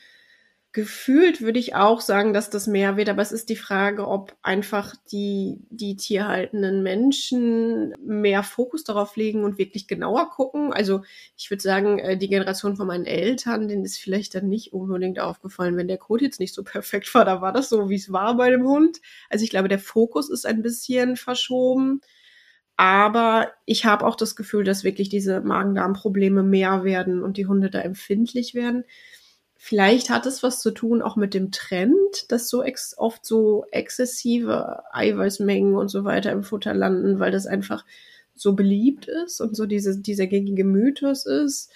Gefühlt 0.74 1.42
würde 1.42 1.58
ich 1.58 1.74
auch 1.74 2.00
sagen, 2.00 2.32
dass 2.32 2.48
das 2.48 2.66
mehr 2.66 2.96
wird, 2.96 3.10
aber 3.10 3.20
es 3.20 3.30
ist 3.30 3.50
die 3.50 3.56
Frage, 3.56 4.08
ob 4.08 4.34
einfach 4.40 4.94
die, 5.10 5.58
die 5.68 5.96
tierhaltenden 5.96 6.82
Menschen 6.82 7.94
mehr 8.02 8.42
Fokus 8.42 8.82
darauf 8.82 9.14
legen 9.16 9.44
und 9.44 9.58
wirklich 9.58 9.86
genauer 9.86 10.30
gucken. 10.30 10.72
Also 10.72 11.02
ich 11.36 11.50
würde 11.50 11.62
sagen, 11.62 11.98
äh, 11.98 12.16
die 12.16 12.28
Generation 12.28 12.74
von 12.76 12.86
meinen 12.86 13.04
Eltern, 13.04 13.68
denen 13.68 13.84
ist 13.84 13.98
vielleicht 13.98 14.34
dann 14.34 14.48
nicht 14.48 14.72
unbedingt 14.72 15.20
aufgefallen, 15.20 15.76
wenn 15.76 15.88
der 15.88 15.98
Code 15.98 16.24
jetzt 16.24 16.40
nicht 16.40 16.54
so 16.54 16.62
perfekt 16.64 17.14
war. 17.14 17.26
Da 17.26 17.42
war 17.42 17.52
das 17.52 17.68
so, 17.68 17.90
wie 17.90 17.96
es 17.96 18.10
war 18.10 18.38
bei 18.38 18.50
dem 18.50 18.64
Hund. 18.66 19.02
Also 19.28 19.44
ich 19.44 19.50
glaube, 19.50 19.68
der 19.68 19.78
Fokus 19.78 20.30
ist 20.30 20.46
ein 20.46 20.62
bisschen 20.62 21.16
verschoben. 21.16 22.00
Aber 22.78 23.52
ich 23.66 23.84
habe 23.84 24.06
auch 24.06 24.16
das 24.16 24.36
Gefühl, 24.36 24.64
dass 24.64 24.84
wirklich 24.84 25.10
diese 25.10 25.40
Magen-Darm-Probleme 25.42 26.42
mehr 26.42 26.84
werden 26.84 27.22
und 27.22 27.36
die 27.36 27.46
Hunde 27.46 27.70
da 27.70 27.80
empfindlich 27.80 28.54
werden. 28.54 28.84
Vielleicht 29.64 30.10
hat 30.10 30.26
es 30.26 30.42
was 30.42 30.60
zu 30.60 30.72
tun 30.72 31.02
auch 31.02 31.14
mit 31.14 31.34
dem 31.34 31.52
Trend, 31.52 32.32
dass 32.32 32.48
so 32.48 32.64
ex 32.64 32.98
oft 32.98 33.24
so 33.24 33.64
exzessive 33.70 34.82
Eiweißmengen 34.92 35.76
und 35.76 35.86
so 35.86 36.02
weiter 36.02 36.32
im 36.32 36.42
Futter 36.42 36.74
landen, 36.74 37.20
weil 37.20 37.30
das 37.30 37.46
einfach 37.46 37.84
so 38.34 38.56
beliebt 38.56 39.06
ist 39.06 39.40
und 39.40 39.54
so 39.54 39.66
diese, 39.66 40.00
dieser 40.00 40.26
gängige 40.26 40.64
Mythos 40.64 41.26
ist. 41.26 41.70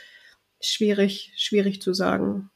Schwierig, 0.60 1.32
schwierig 1.36 1.80
zu 1.80 1.94
sagen. 1.94 2.50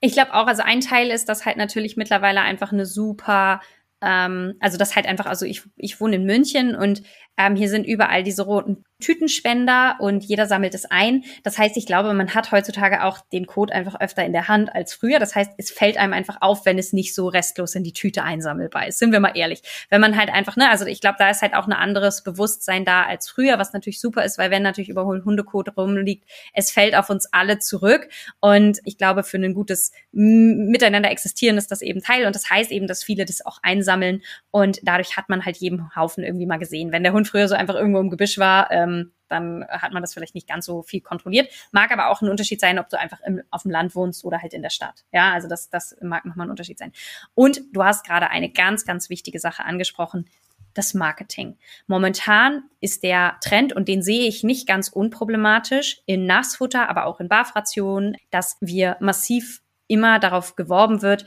Ich 0.00 0.14
glaube 0.14 0.32
auch, 0.32 0.46
also 0.46 0.62
ein 0.62 0.80
Teil 0.80 1.10
ist, 1.10 1.28
dass 1.28 1.44
halt 1.44 1.58
natürlich 1.58 1.98
mittlerweile 1.98 2.40
einfach 2.40 2.72
eine 2.72 2.86
super 2.86 3.60
ähm, 4.04 4.54
also 4.60 4.76
das 4.76 4.96
halt 4.96 5.06
einfach, 5.06 5.26
also 5.26 5.46
ich, 5.46 5.62
ich 5.76 6.00
wohne 6.00 6.16
in 6.16 6.24
München 6.24 6.74
und 6.74 7.02
ähm, 7.36 7.56
hier 7.56 7.68
sind 7.68 7.86
überall 7.86 8.22
diese 8.22 8.42
roten 8.42 8.84
Tütenspender 9.00 9.96
und 9.98 10.24
jeder 10.24 10.46
sammelt 10.46 10.74
es 10.74 10.86
ein. 10.86 11.24
Das 11.42 11.58
heißt, 11.58 11.76
ich 11.76 11.84
glaube, 11.84 12.14
man 12.14 12.32
hat 12.34 12.52
heutzutage 12.52 13.02
auch 13.04 13.18
den 13.32 13.46
Code 13.46 13.74
einfach 13.74 14.00
öfter 14.00 14.24
in 14.24 14.32
der 14.32 14.48
Hand 14.48 14.74
als 14.74 14.94
früher. 14.94 15.18
Das 15.18 15.34
heißt, 15.34 15.52
es 15.58 15.70
fällt 15.70 15.98
einem 15.98 16.12
einfach 16.12 16.38
auf, 16.40 16.64
wenn 16.64 16.78
es 16.78 16.92
nicht 16.92 17.14
so 17.14 17.28
restlos 17.28 17.74
in 17.74 17.82
die 17.82 17.92
Tüte 17.92 18.22
einsammelbar 18.22 18.86
ist. 18.86 18.98
Sind 18.98 19.12
wir 19.12 19.20
mal 19.20 19.36
ehrlich. 19.36 19.62
Wenn 19.90 20.00
man 20.00 20.16
halt 20.16 20.30
einfach, 20.30 20.56
ne, 20.56 20.70
also 20.70 20.86
ich 20.86 21.00
glaube, 21.00 21.16
da 21.18 21.28
ist 21.28 21.42
halt 21.42 21.54
auch 21.54 21.66
ein 21.66 21.72
anderes 21.72 22.22
Bewusstsein 22.22 22.84
da 22.84 23.02
als 23.02 23.28
früher, 23.28 23.58
was 23.58 23.72
natürlich 23.72 24.00
super 24.00 24.24
ist, 24.24 24.38
weil 24.38 24.50
wenn 24.50 24.62
natürlich 24.62 24.88
überholt 24.88 25.24
Hundekot 25.24 25.76
rumliegt, 25.76 26.24
es 26.54 26.70
fällt 26.70 26.94
auf 26.94 27.10
uns 27.10 27.26
alle 27.32 27.58
zurück. 27.58 28.08
Und 28.40 28.78
ich 28.84 28.96
glaube, 28.96 29.24
für 29.24 29.36
ein 29.36 29.54
gutes 29.54 29.92
Miteinander 30.12 31.10
existieren 31.10 31.58
ist 31.58 31.70
das 31.70 31.82
eben 31.82 32.00
Teil. 32.00 32.26
Und 32.26 32.34
das 32.34 32.48
heißt 32.48 32.70
eben, 32.70 32.86
dass 32.86 33.04
viele 33.04 33.24
das 33.24 33.44
auch 33.44 33.58
einsammeln. 33.62 34.22
Und 34.50 34.80
dadurch 34.84 35.16
hat 35.16 35.28
man 35.28 35.44
halt 35.44 35.56
jeden 35.58 35.94
Haufen 35.94 36.24
irgendwie 36.24 36.46
mal 36.46 36.58
gesehen. 36.58 36.92
Wenn 36.92 37.02
der 37.02 37.12
Hund 37.12 37.23
früher 37.24 37.48
so 37.48 37.54
einfach 37.54 37.74
irgendwo 37.74 38.00
im 38.00 38.10
Gebüsch 38.10 38.38
war, 38.38 38.70
ähm, 38.70 39.12
dann 39.28 39.66
hat 39.68 39.92
man 39.92 40.02
das 40.02 40.14
vielleicht 40.14 40.34
nicht 40.34 40.48
ganz 40.48 40.66
so 40.66 40.82
viel 40.82 41.00
kontrolliert. 41.00 41.50
Mag 41.72 41.90
aber 41.92 42.08
auch 42.08 42.22
ein 42.22 42.28
Unterschied 42.28 42.60
sein, 42.60 42.78
ob 42.78 42.88
du 42.88 42.98
einfach 42.98 43.20
im, 43.20 43.42
auf 43.50 43.62
dem 43.62 43.70
Land 43.70 43.94
wohnst 43.94 44.24
oder 44.24 44.40
halt 44.40 44.54
in 44.54 44.62
der 44.62 44.70
Stadt. 44.70 45.04
Ja, 45.12 45.32
also 45.32 45.48
das, 45.48 45.70
das 45.70 45.96
mag 46.02 46.24
nochmal 46.24 46.46
ein 46.46 46.50
Unterschied 46.50 46.78
sein. 46.78 46.92
Und 47.34 47.60
du 47.72 47.82
hast 47.84 48.06
gerade 48.06 48.30
eine 48.30 48.50
ganz, 48.50 48.84
ganz 48.84 49.10
wichtige 49.10 49.40
Sache 49.40 49.64
angesprochen. 49.64 50.26
Das 50.74 50.92
Marketing. 50.92 51.56
Momentan 51.86 52.64
ist 52.80 53.04
der 53.04 53.36
Trend, 53.40 53.72
und 53.72 53.86
den 53.86 54.02
sehe 54.02 54.26
ich 54.26 54.42
nicht 54.42 54.66
ganz 54.66 54.88
unproblematisch, 54.88 56.00
in 56.04 56.26
Nassfutter, 56.26 56.88
aber 56.88 57.06
auch 57.06 57.20
in 57.20 57.28
Barfrationen, 57.28 58.16
dass 58.30 58.56
wir 58.60 58.96
massiv 58.98 59.62
immer 59.86 60.18
darauf 60.18 60.56
geworben 60.56 61.00
wird, 61.00 61.26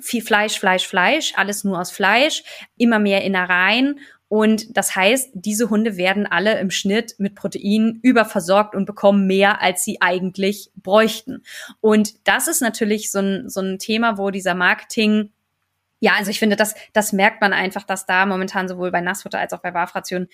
viel 0.00 0.22
Fleisch, 0.22 0.58
Fleisch, 0.58 0.88
Fleisch, 0.88 1.32
alles 1.36 1.62
nur 1.62 1.80
aus 1.80 1.92
Fleisch, 1.92 2.42
immer 2.76 2.98
mehr 2.98 3.22
Innereien 3.22 4.00
und 4.30 4.76
das 4.76 4.94
heißt, 4.94 5.30
diese 5.34 5.70
Hunde 5.70 5.96
werden 5.96 6.24
alle 6.24 6.60
im 6.60 6.70
Schnitt 6.70 7.16
mit 7.18 7.34
Protein 7.34 7.98
überversorgt 8.00 8.76
und 8.76 8.86
bekommen 8.86 9.26
mehr, 9.26 9.60
als 9.60 9.84
sie 9.84 10.00
eigentlich 10.00 10.70
bräuchten. 10.76 11.42
Und 11.80 12.28
das 12.28 12.46
ist 12.46 12.62
natürlich 12.62 13.10
so 13.10 13.18
ein, 13.18 13.48
so 13.48 13.60
ein 13.60 13.80
Thema, 13.80 14.18
wo 14.18 14.30
dieser 14.30 14.54
Marketing 14.54 15.32
ja, 15.98 16.12
also 16.16 16.30
ich 16.30 16.38
finde, 16.38 16.56
das, 16.56 16.74
das 16.94 17.12
merkt 17.12 17.42
man 17.42 17.52
einfach, 17.52 17.82
dass 17.82 18.06
da 18.06 18.24
momentan 18.24 18.68
sowohl 18.68 18.90
bei 18.90 19.02
Nassfutter 19.02 19.38
als 19.38 19.52
auch 19.52 19.58
bei 19.58 19.72
Barfrationen 19.72 20.28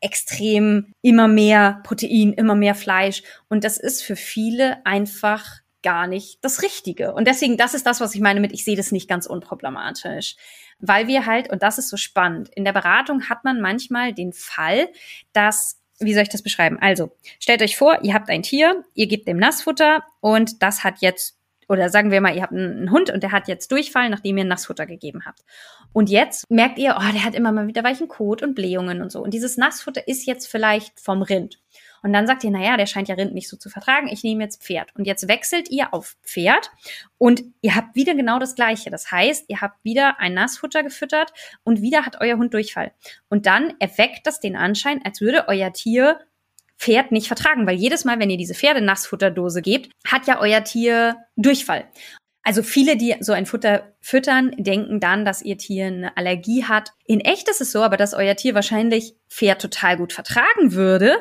extrem 0.00 0.92
immer 1.00 1.28
mehr 1.28 1.80
Protein, 1.84 2.34
immer 2.34 2.54
mehr 2.54 2.74
Fleisch. 2.74 3.22
Und 3.48 3.64
das 3.64 3.78
ist 3.78 4.02
für 4.02 4.16
viele 4.16 4.84
einfach 4.84 5.60
gar 5.82 6.06
nicht 6.06 6.38
das 6.42 6.62
Richtige. 6.62 7.14
Und 7.14 7.26
deswegen, 7.26 7.56
das 7.56 7.74
ist 7.74 7.86
das, 7.86 8.00
was 8.00 8.14
ich 8.14 8.20
meine 8.20 8.40
mit, 8.40 8.52
ich 8.52 8.64
sehe 8.64 8.76
das 8.76 8.92
nicht 8.92 9.08
ganz 9.08 9.26
unproblematisch. 9.26 10.36
Weil 10.80 11.08
wir 11.08 11.26
halt, 11.26 11.50
und 11.50 11.62
das 11.62 11.78
ist 11.78 11.88
so 11.88 11.96
spannend, 11.96 12.50
in 12.54 12.64
der 12.64 12.72
Beratung 12.72 13.28
hat 13.28 13.44
man 13.44 13.60
manchmal 13.60 14.12
den 14.12 14.32
Fall, 14.32 14.88
dass 15.32 15.78
wie 16.00 16.14
soll 16.14 16.22
ich 16.22 16.28
das 16.28 16.42
beschreiben? 16.42 16.78
Also, 16.80 17.10
stellt 17.40 17.62
euch 17.62 17.76
vor, 17.76 17.98
ihr 18.02 18.14
habt 18.14 18.30
ein 18.30 18.42
Tier, 18.42 18.84
ihr 18.94 19.06
gebt 19.06 19.26
dem 19.26 19.36
Nassfutter 19.36 20.04
und 20.20 20.62
das 20.62 20.84
hat 20.84 21.00
jetzt, 21.00 21.36
oder 21.68 21.90
sagen 21.90 22.10
wir 22.10 22.20
mal, 22.20 22.34
ihr 22.34 22.42
habt 22.42 22.52
einen 22.52 22.90
Hund 22.90 23.10
und 23.10 23.22
der 23.22 23.32
hat 23.32 23.48
jetzt 23.48 23.72
Durchfall, 23.72 24.08
nachdem 24.08 24.38
ihr 24.38 24.44
Nassfutter 24.44 24.86
gegeben 24.86 25.22
habt. 25.26 25.40
Und 25.92 26.08
jetzt 26.08 26.48
merkt 26.50 26.78
ihr, 26.78 26.96
oh, 26.98 27.12
der 27.12 27.24
hat 27.24 27.34
immer 27.34 27.52
mal 27.52 27.66
wieder 27.66 27.82
weichen 27.82 28.08
Kot 28.08 28.42
und 28.42 28.54
Blähungen 28.54 29.02
und 29.02 29.10
so. 29.10 29.20
Und 29.20 29.34
dieses 29.34 29.56
Nassfutter 29.56 30.06
ist 30.06 30.26
jetzt 30.26 30.46
vielleicht 30.46 31.00
vom 31.00 31.22
Rind. 31.22 31.58
Und 32.02 32.12
dann 32.12 32.26
sagt 32.26 32.44
ihr, 32.44 32.50
naja, 32.50 32.76
der 32.76 32.86
scheint 32.86 33.08
ja 33.08 33.14
Rind 33.14 33.34
nicht 33.34 33.48
so 33.48 33.56
zu 33.56 33.70
vertragen, 33.70 34.08
ich 34.08 34.22
nehme 34.22 34.44
jetzt 34.44 34.62
Pferd. 34.62 34.94
Und 34.96 35.06
jetzt 35.06 35.28
wechselt 35.28 35.70
ihr 35.70 35.92
auf 35.92 36.16
Pferd 36.22 36.70
und 37.18 37.44
ihr 37.60 37.74
habt 37.74 37.94
wieder 37.94 38.14
genau 38.14 38.38
das 38.38 38.54
Gleiche. 38.54 38.90
Das 38.90 39.10
heißt, 39.10 39.44
ihr 39.48 39.60
habt 39.60 39.84
wieder 39.84 40.20
ein 40.20 40.34
Nassfutter 40.34 40.82
gefüttert 40.82 41.32
und 41.64 41.82
wieder 41.82 42.06
hat 42.06 42.20
euer 42.20 42.36
Hund 42.36 42.54
Durchfall. 42.54 42.92
Und 43.28 43.46
dann 43.46 43.74
erweckt 43.78 44.26
das 44.26 44.40
den 44.40 44.56
Anschein, 44.56 45.00
als 45.04 45.20
würde 45.20 45.48
euer 45.48 45.72
Tier 45.72 46.20
Pferd 46.78 47.10
nicht 47.10 47.26
vertragen, 47.26 47.66
weil 47.66 47.76
jedes 47.76 48.04
Mal, 48.04 48.20
wenn 48.20 48.30
ihr 48.30 48.36
diese 48.36 48.54
Pferdenassfutterdose 48.54 49.62
gebt, 49.62 49.90
hat 50.06 50.26
ja 50.28 50.40
euer 50.40 50.62
Tier 50.62 51.16
Durchfall. 51.36 51.88
Also 52.48 52.62
viele, 52.62 52.96
die 52.96 53.14
so 53.20 53.32
ein 53.32 53.46
Futter 53.46 53.92
füttern, 54.00 54.52
denken 54.56 55.00
dann, 55.00 55.24
dass 55.26 55.42
ihr 55.42 55.58
Tier 55.58 55.86
eine 55.86 56.16
Allergie 56.16 56.64
hat. 56.64 56.92
In 57.04 57.20
echt 57.20 57.48
ist 57.48 57.60
es 57.60 57.72
so, 57.72 57.82
aber 57.82 57.96
dass 57.96 58.14
euer 58.14 58.36
Tier 58.36 58.54
wahrscheinlich 58.54 59.14
Pferd 59.28 59.60
total 59.60 59.98
gut 59.98 60.12
vertragen 60.14 60.72
würde, 60.72 61.18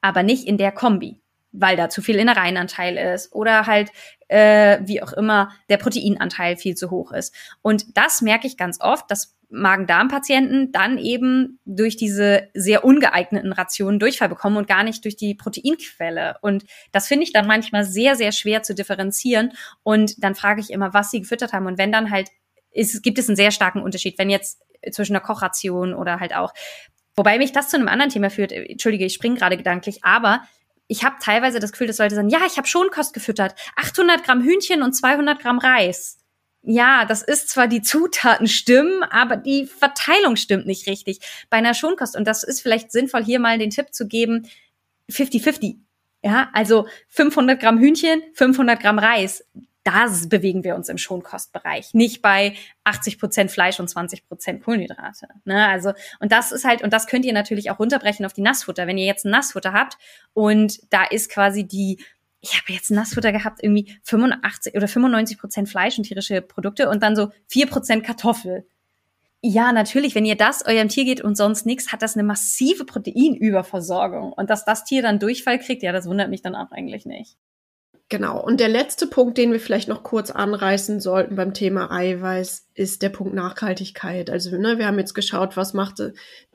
aber 0.00 0.22
nicht 0.22 0.46
in 0.46 0.58
der 0.58 0.72
Kombi, 0.72 1.20
weil 1.52 1.76
da 1.76 1.88
zu 1.88 2.02
viel 2.02 2.16
Innereienanteil 2.16 2.96
ist 2.96 3.32
oder 3.34 3.66
halt, 3.66 3.90
äh, 4.28 4.78
wie 4.84 5.02
auch 5.02 5.12
immer, 5.12 5.50
der 5.68 5.78
Proteinanteil 5.78 6.56
viel 6.56 6.74
zu 6.74 6.90
hoch 6.90 7.12
ist. 7.12 7.34
Und 7.62 7.96
das 7.96 8.22
merke 8.22 8.46
ich 8.46 8.56
ganz 8.56 8.80
oft, 8.80 9.10
dass 9.10 9.36
Magen-Darm-Patienten 9.50 10.70
dann 10.70 10.96
eben 10.96 11.58
durch 11.64 11.96
diese 11.96 12.48
sehr 12.54 12.84
ungeeigneten 12.84 13.52
Rationen 13.52 13.98
Durchfall 13.98 14.28
bekommen 14.28 14.56
und 14.56 14.68
gar 14.68 14.84
nicht 14.84 15.04
durch 15.04 15.16
die 15.16 15.34
Proteinquelle. 15.34 16.36
Und 16.40 16.64
das 16.92 17.08
finde 17.08 17.24
ich 17.24 17.32
dann 17.32 17.48
manchmal 17.48 17.84
sehr, 17.84 18.14
sehr 18.14 18.30
schwer 18.30 18.62
zu 18.62 18.74
differenzieren. 18.74 19.52
Und 19.82 20.22
dann 20.22 20.36
frage 20.36 20.60
ich 20.60 20.70
immer, 20.70 20.94
was 20.94 21.10
sie 21.10 21.20
gefüttert 21.20 21.52
haben. 21.52 21.66
Und 21.66 21.78
wenn 21.78 21.90
dann 21.90 22.10
halt 22.10 22.28
ist, 22.70 23.02
gibt 23.02 23.18
es 23.18 23.28
einen 23.28 23.36
sehr 23.36 23.50
starken 23.50 23.82
Unterschied, 23.82 24.18
wenn 24.18 24.30
jetzt 24.30 24.62
zwischen 24.92 25.14
einer 25.14 25.24
Kochration 25.24 25.94
oder 25.94 26.20
halt 26.20 26.34
auch 26.34 26.54
Wobei 27.16 27.38
mich 27.38 27.52
das 27.52 27.68
zu 27.68 27.76
einem 27.76 27.88
anderen 27.88 28.10
Thema 28.10 28.30
führt. 28.30 28.52
Entschuldige, 28.52 29.04
ich 29.04 29.14
springe 29.14 29.36
gerade 29.36 29.56
gedanklich, 29.56 30.04
aber 30.04 30.42
ich 30.86 31.04
habe 31.04 31.16
teilweise 31.20 31.60
das 31.60 31.72
Gefühl, 31.72 31.86
dass 31.86 31.98
Leute 31.98 32.14
sagen, 32.14 32.30
ja, 32.30 32.40
ich 32.46 32.56
habe 32.56 32.66
schon 32.66 32.90
Kost 32.90 33.14
gefüttert. 33.14 33.54
800 33.76 34.24
Gramm 34.24 34.42
Hühnchen 34.42 34.82
und 34.82 34.92
200 34.92 35.38
Gramm 35.40 35.58
Reis. 35.58 36.18
Ja, 36.62 37.04
das 37.04 37.22
ist 37.22 37.48
zwar 37.48 37.68
die 37.68 37.80
Zutaten 37.80 38.46
stimmen, 38.46 39.02
aber 39.04 39.36
die 39.36 39.66
Verteilung 39.66 40.36
stimmt 40.36 40.66
nicht 40.66 40.86
richtig 40.86 41.20
bei 41.48 41.56
einer 41.56 41.74
Schonkost. 41.74 42.16
Und 42.16 42.26
das 42.26 42.42
ist 42.42 42.60
vielleicht 42.60 42.92
sinnvoll, 42.92 43.24
hier 43.24 43.38
mal 43.38 43.58
den 43.58 43.70
Tipp 43.70 43.94
zu 43.94 44.06
geben, 44.06 44.48
50-50. 45.10 45.76
Ja, 46.22 46.50
also 46.52 46.86
500 47.08 47.58
Gramm 47.58 47.78
Hühnchen, 47.78 48.22
500 48.34 48.80
Gramm 48.80 48.98
Reis. 48.98 49.44
Da 49.84 50.06
bewegen 50.28 50.64
wir 50.64 50.74
uns 50.74 50.88
im 50.88 50.98
Schonkostbereich, 50.98 51.94
nicht 51.94 52.22
bei 52.22 52.54
80 52.84 53.18
Prozent 53.18 53.50
Fleisch 53.50 53.80
und 53.80 53.88
20 53.88 54.26
Prozent 54.26 54.62
Kohlenhydrate. 54.62 55.28
Ne? 55.44 55.66
Also, 55.66 55.92
und 56.20 56.32
das 56.32 56.52
ist 56.52 56.64
halt, 56.64 56.82
und 56.82 56.92
das 56.92 57.06
könnt 57.06 57.24
ihr 57.24 57.32
natürlich 57.32 57.70
auch 57.70 57.78
runterbrechen 57.78 58.26
auf 58.26 58.32
die 58.32 58.42
Nassfutter. 58.42 58.86
Wenn 58.86 58.98
ihr 58.98 59.06
jetzt 59.06 59.24
ein 59.24 59.30
Nassfutter 59.30 59.72
habt 59.72 59.96
und 60.34 60.80
da 60.92 61.04
ist 61.04 61.30
quasi 61.30 61.66
die 61.66 61.98
ich 62.42 62.54
habe 62.54 62.72
jetzt 62.72 62.90
Nassfutter 62.90 63.32
gehabt, 63.32 63.62
irgendwie 63.62 63.98
85 64.04 64.74
oder 64.74 64.88
95 64.88 65.38
Prozent 65.38 65.68
Fleisch 65.68 65.98
und 65.98 66.04
tierische 66.04 66.40
Produkte 66.40 66.88
und 66.88 67.02
dann 67.02 67.14
so 67.14 67.28
4 67.48 67.66
Prozent 67.66 68.02
Kartoffel. 68.02 68.66
Ja, 69.42 69.72
natürlich, 69.72 70.14
wenn 70.14 70.26
ihr 70.26 70.36
das 70.36 70.64
eurem 70.66 70.88
Tier 70.88 71.04
geht 71.04 71.22
und 71.22 71.36
sonst 71.36 71.64
nichts, 71.64 71.92
hat 71.92 72.02
das 72.02 72.14
eine 72.14 72.22
massive 72.22 72.84
Proteinüberversorgung. 72.84 74.32
Und 74.32 74.50
dass 74.50 74.64
das 74.64 74.84
Tier 74.84 75.02
dann 75.02 75.18
Durchfall 75.18 75.58
kriegt, 75.58 75.82
ja, 75.82 75.92
das 75.92 76.06
wundert 76.06 76.28
mich 76.28 76.42
dann 76.42 76.54
auch 76.54 76.72
eigentlich 76.72 77.06
nicht. 77.06 77.36
Genau. 78.10 78.42
Und 78.44 78.58
der 78.58 78.68
letzte 78.68 79.06
Punkt, 79.06 79.38
den 79.38 79.52
wir 79.52 79.60
vielleicht 79.60 79.88
noch 79.88 80.02
kurz 80.02 80.32
anreißen 80.32 80.98
sollten 80.98 81.36
beim 81.36 81.54
Thema 81.54 81.92
Eiweiß, 81.92 82.66
ist 82.74 83.02
der 83.02 83.08
Punkt 83.08 83.34
Nachhaltigkeit. 83.34 84.30
Also, 84.30 84.58
ne, 84.58 84.78
wir 84.78 84.86
haben 84.88 84.98
jetzt 84.98 85.14
geschaut, 85.14 85.56
was 85.56 85.74
macht 85.74 86.02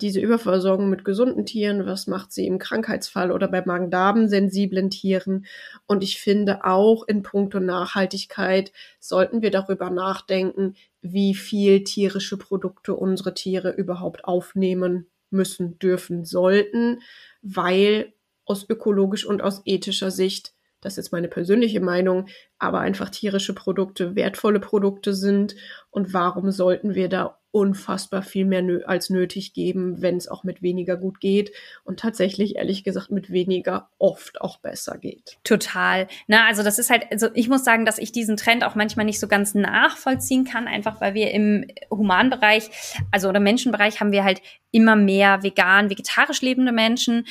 diese 0.02 0.20
Überversorgung 0.20 0.90
mit 0.90 1.06
gesunden 1.06 1.46
Tieren, 1.46 1.86
was 1.86 2.08
macht 2.08 2.34
sie 2.34 2.46
im 2.46 2.60
Krankheitsfall 2.60 3.32
oder 3.32 3.48
bei 3.48 3.64
Magen-Darm-sensiblen 3.66 4.90
Tieren. 4.90 5.46
Und 5.88 6.04
ich 6.04 6.20
finde 6.20 6.66
auch 6.66 7.08
in 7.08 7.24
puncto 7.24 7.62
Nachhaltigkeit 7.62 8.74
sollten 9.00 9.42
wir 9.42 9.50
darüber 9.50 9.90
nachdenken, 9.90 10.76
wie 11.02 11.36
viel 11.36 11.86
tierische 11.86 12.36
Produkte 12.36 12.96
unsere 12.96 13.34
Tiere 13.34 13.72
überhaupt 13.72 14.26
aufnehmen 14.26 15.08
müssen, 15.30 15.80
dürfen, 15.80 16.26
sollten, 16.26 17.00
weil 17.42 18.12
aus 18.44 18.70
ökologisch 18.70 19.26
und 19.26 19.42
aus 19.42 19.62
ethischer 19.64 20.12
Sicht 20.12 20.55
das 20.86 20.94
ist 20.94 20.98
jetzt 20.98 21.12
meine 21.12 21.28
persönliche 21.28 21.82
Meinung, 21.82 22.28
aber 22.60 22.80
einfach 22.80 23.10
tierische 23.10 23.56
Produkte 23.56 24.16
wertvolle 24.16 24.60
Produkte 24.60 25.14
sind 25.14 25.56
und 25.90 26.14
warum 26.14 26.52
sollten 26.52 26.94
wir 26.94 27.10
da 27.10 27.40
unfassbar 27.50 28.22
viel 28.22 28.44
mehr 28.44 28.62
nö 28.62 28.84
als 28.86 29.10
nötig 29.10 29.54
geben, 29.54 30.02
wenn 30.02 30.18
es 30.18 30.28
auch 30.28 30.44
mit 30.44 30.62
weniger 30.62 30.98
gut 30.98 31.22
geht 31.22 31.54
und 31.86 32.02
tatsächlich 32.02 32.58
ehrlich 32.58 32.84
gesagt 32.84 33.12
mit 33.12 33.32
weniger 33.32 33.90
oft 33.98 34.42
auch 34.42 34.58
besser 34.58 34.98
geht. 34.98 35.38
Total. 35.46 36.08
Na, 36.28 36.48
also 36.48 36.64
das 36.64 36.80
ist 36.80 36.90
halt, 36.90 37.06
also 37.12 37.30
ich 37.34 37.48
muss 37.48 37.64
sagen, 37.64 37.86
dass 37.86 37.98
ich 37.98 38.12
diesen 38.12 38.36
Trend 38.36 38.66
auch 38.66 38.76
manchmal 38.76 39.06
nicht 39.06 39.22
so 39.22 39.30
ganz 39.30 39.56
nachvollziehen 39.56 40.44
kann, 40.44 40.68
einfach 40.68 41.00
weil 41.00 41.14
wir 41.14 41.32
im 41.32 41.66
Humanbereich, 41.90 42.70
also 43.12 43.30
oder 43.30 43.40
Menschenbereich 43.40 44.02
haben 44.02 44.12
wir 44.12 44.26
halt 44.26 44.42
immer 44.72 44.98
mehr 44.98 45.42
vegan, 45.42 45.90
vegetarisch 45.90 46.42
lebende 46.42 46.74
Menschen 46.74 47.26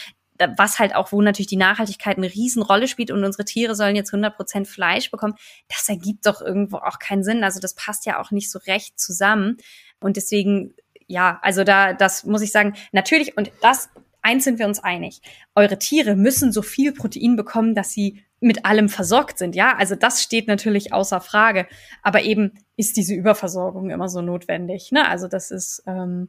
was 0.57 0.79
halt 0.79 0.95
auch, 0.95 1.13
wo 1.13 1.21
natürlich 1.21 1.47
die 1.47 1.57
Nachhaltigkeit 1.57 2.17
eine 2.17 2.33
Riesenrolle 2.33 2.89
spielt 2.89 3.11
und 3.11 3.25
unsere 3.25 3.45
Tiere 3.45 3.75
sollen 3.75 3.97
jetzt 3.97 4.13
100% 4.13 4.67
Fleisch 4.67 5.11
bekommen, 5.11 5.35
das 5.69 5.89
ergibt 5.89 6.27
doch 6.27 6.41
irgendwo 6.41 6.79
auch 6.79 6.99
keinen 6.99 7.25
Sinn. 7.25 7.45
Also 7.45 7.61
das 7.61 7.75
passt 7.75 8.07
ja 8.07 8.21
auch 8.21 8.31
nicht 8.31 8.51
so 8.51 8.59
recht 8.61 8.99
zusammen. 8.99 9.57
Und 10.01 10.17
deswegen, 10.17 10.75
ja, 11.07 11.39
also 11.43 11.65
da, 11.65 11.93
das 11.93 12.25
muss 12.25 12.43
ich 12.43 12.53
sagen, 12.53 12.75
natürlich, 12.93 13.37
und 13.37 13.51
das, 13.63 13.89
eins 14.23 14.45
sind 14.45 14.59
wir 14.59 14.67
uns 14.67 14.81
einig, 14.81 15.21
eure 15.55 15.79
Tiere 15.79 16.17
müssen 16.17 16.53
so 16.53 16.63
viel 16.63 16.93
Protein 16.93 17.37
bekommen, 17.37 17.75
dass 17.75 17.91
sie 17.91 18.25
mit 18.41 18.65
allem 18.65 18.89
versorgt 18.89 19.39
sind. 19.39 19.55
Ja, 19.57 19.77
also 19.77 19.95
das 19.95 20.23
steht 20.23 20.49
natürlich 20.49 20.93
außer 20.93 21.21
Frage. 21.21 21.67
Aber 22.03 22.23
eben 22.23 22.53
ist 22.77 22.97
diese 22.97 23.15
Überversorgung 23.15 23.91
immer 23.91 24.09
so 24.09 24.21
notwendig. 24.21 24.93
Ne? 24.93 25.09
Also 25.09 25.29
das 25.29 25.51
ist, 25.51 25.83
ähm, 25.87 26.29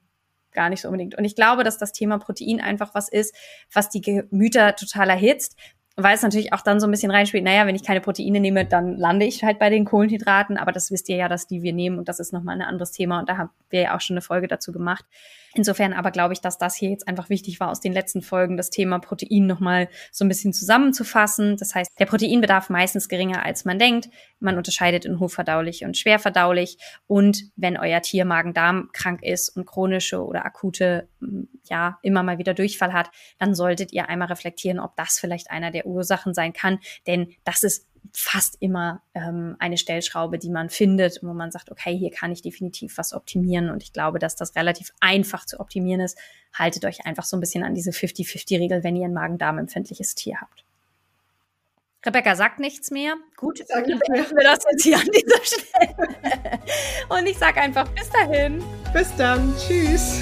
gar 0.56 0.70
nicht 0.70 0.82
so 0.82 0.88
unbedingt. 0.88 1.16
Und 1.16 1.26
ich 1.26 1.36
glaube, 1.36 1.64
dass 1.64 1.78
das 1.78 1.92
Thema 1.92 2.18
Protein 2.18 2.60
einfach 2.60 2.96
was 2.96 3.10
ist, 3.10 3.36
was 3.72 3.90
die 3.90 4.02
Gemüter 4.02 4.76
total 4.76 5.10
erhitzt, 5.12 5.56
weil 5.98 6.16
es 6.16 6.24
natürlich 6.24 6.52
auch 6.52 6.62
dann 6.62 6.80
so 6.80 6.88
ein 6.88 6.92
bisschen 6.92 7.12
reinspielt, 7.12 7.44
naja, 7.44 7.66
wenn 7.68 7.76
ich 7.76 7.84
keine 7.84 8.02
Proteine 8.02 8.40
nehme, 8.40 8.66
dann 8.66 8.98
lande 8.98 9.26
ich 9.26 9.44
halt 9.44 9.60
bei 9.60 9.70
den 9.70 9.86
Kohlenhydraten, 9.86 10.58
aber 10.58 10.72
das 10.72 10.92
wisst 10.92 11.08
ihr 11.10 11.16
ja, 11.16 11.30
dass 11.30 11.48
die 11.48 11.62
wir 11.62 11.74
nehmen 11.74 11.98
und 12.00 12.10
das 12.10 12.20
ist 12.20 12.34
nochmal 12.34 12.56
ein 12.56 12.62
anderes 12.62 12.92
Thema 12.92 13.20
und 13.20 13.30
da 13.30 13.38
haben 13.38 13.50
wir 13.70 13.82
ja 13.82 13.96
auch 13.96 14.02
schon 14.02 14.16
eine 14.16 14.22
Folge 14.22 14.48
dazu 14.48 14.72
gemacht. 14.72 15.06
Insofern 15.56 15.94
aber 15.94 16.12
glaube 16.12 16.34
ich, 16.34 16.42
dass 16.42 16.58
das 16.58 16.76
hier 16.76 16.90
jetzt 16.90 17.08
einfach 17.08 17.30
wichtig 17.30 17.62
war, 17.62 17.72
aus 17.72 17.80
den 17.80 17.94
letzten 17.94 18.22
Folgen 18.22 18.58
das 18.58 18.70
Thema 18.70 19.00
Protein 19.00 19.48
nochmal 19.48 19.88
so 20.12 20.26
ein 20.26 20.28
bisschen 20.28 20.52
zusammenzufassen. 20.52 21.56
Das 21.56 21.74
heißt, 21.74 21.90
der 21.98 22.06
Proteinbedarf 22.06 22.70
meistens 22.70 23.08
geringer 23.08 23.46
als 23.46 23.64
man 23.64 23.80
denkt. 23.80 24.10
Man 24.40 24.58
unterscheidet 24.58 25.06
in 25.06 25.18
hochverdaulich 25.20 25.86
und 25.86 25.98
schwerverdaulich. 25.98 26.78
Und 27.08 27.46
wenn 27.56 27.78
euer 27.78 28.02
Tier 28.02 28.26
Magen-Darm 28.26 28.90
krank 28.92 29.24
ist 29.24 29.48
und 29.56 29.66
chronische 29.66 30.26
oder 30.26 30.46
akute, 30.46 31.08
ja, 31.70 32.00
immer 32.02 32.22
mal 32.22 32.38
wieder 32.38 32.54
Durchfall 32.54 32.92
hat, 32.92 33.10
dann 33.40 33.56
solltet 33.56 33.94
ihr 33.94 34.10
einmal 34.10 34.28
reflektieren, 34.28 34.82
ob 34.82 34.98
das 34.98 35.20
vielleicht 35.20 35.52
einer 35.52 35.72
der 35.72 35.86
Ursachen 35.86 36.34
sein 36.34 36.52
kann. 36.52 36.80
Denn 37.08 37.34
das 37.46 37.64
ist 37.64 37.88
fast 38.14 38.58
immer 38.60 39.02
ähm, 39.14 39.56
eine 39.60 39.78
Stellschraube, 39.78 40.38
die 40.38 40.50
man 40.50 40.70
findet, 40.70 41.22
wo 41.24 41.34
man 41.34 41.52
sagt, 41.52 41.72
okay, 41.72 41.98
hier 41.98 42.12
kann 42.12 42.32
ich 42.32 42.42
definitiv 42.42 42.98
was 42.98 43.14
optimieren. 43.14 43.70
Und 43.70 43.84
ich 43.84 43.94
glaube, 43.94 44.20
dass 44.20 44.36
das 44.36 44.56
relativ 44.56 44.94
einfach 45.00 45.46
zu 45.46 45.60
optimieren 45.60 46.02
ist. 46.02 46.18
Haltet 46.54 46.86
euch 46.86 47.06
einfach 47.06 47.24
so 47.24 47.38
ein 47.38 47.40
bisschen 47.40 47.64
an 47.64 47.76
diese 47.76 47.92
50-50-Regel, 47.92 48.84
wenn 48.84 48.96
ihr 48.96 49.06
ein 49.06 49.14
Magen-Darm-empfindliches 49.14 50.16
Tier 50.16 50.42
habt. 50.42 50.64
Rebecca 52.06 52.36
sagt 52.36 52.60
nichts 52.60 52.92
mehr. 52.92 53.16
Gut, 53.36 53.62
dann 53.68 53.84
beenden 53.84 54.38
wir 54.38 54.44
das 54.44 54.60
jetzt 54.72 54.84
hier 54.84 54.98
an 54.98 55.08
dieser 55.08 55.44
Stelle. 55.44 56.60
Und 57.10 57.26
ich 57.26 57.38
sage 57.38 57.62
einfach 57.62 57.88
bis 57.90 58.10
dahin. 58.10 58.64
Bis 58.94 59.16
dann. 59.16 59.54
Tschüss. 59.58 60.22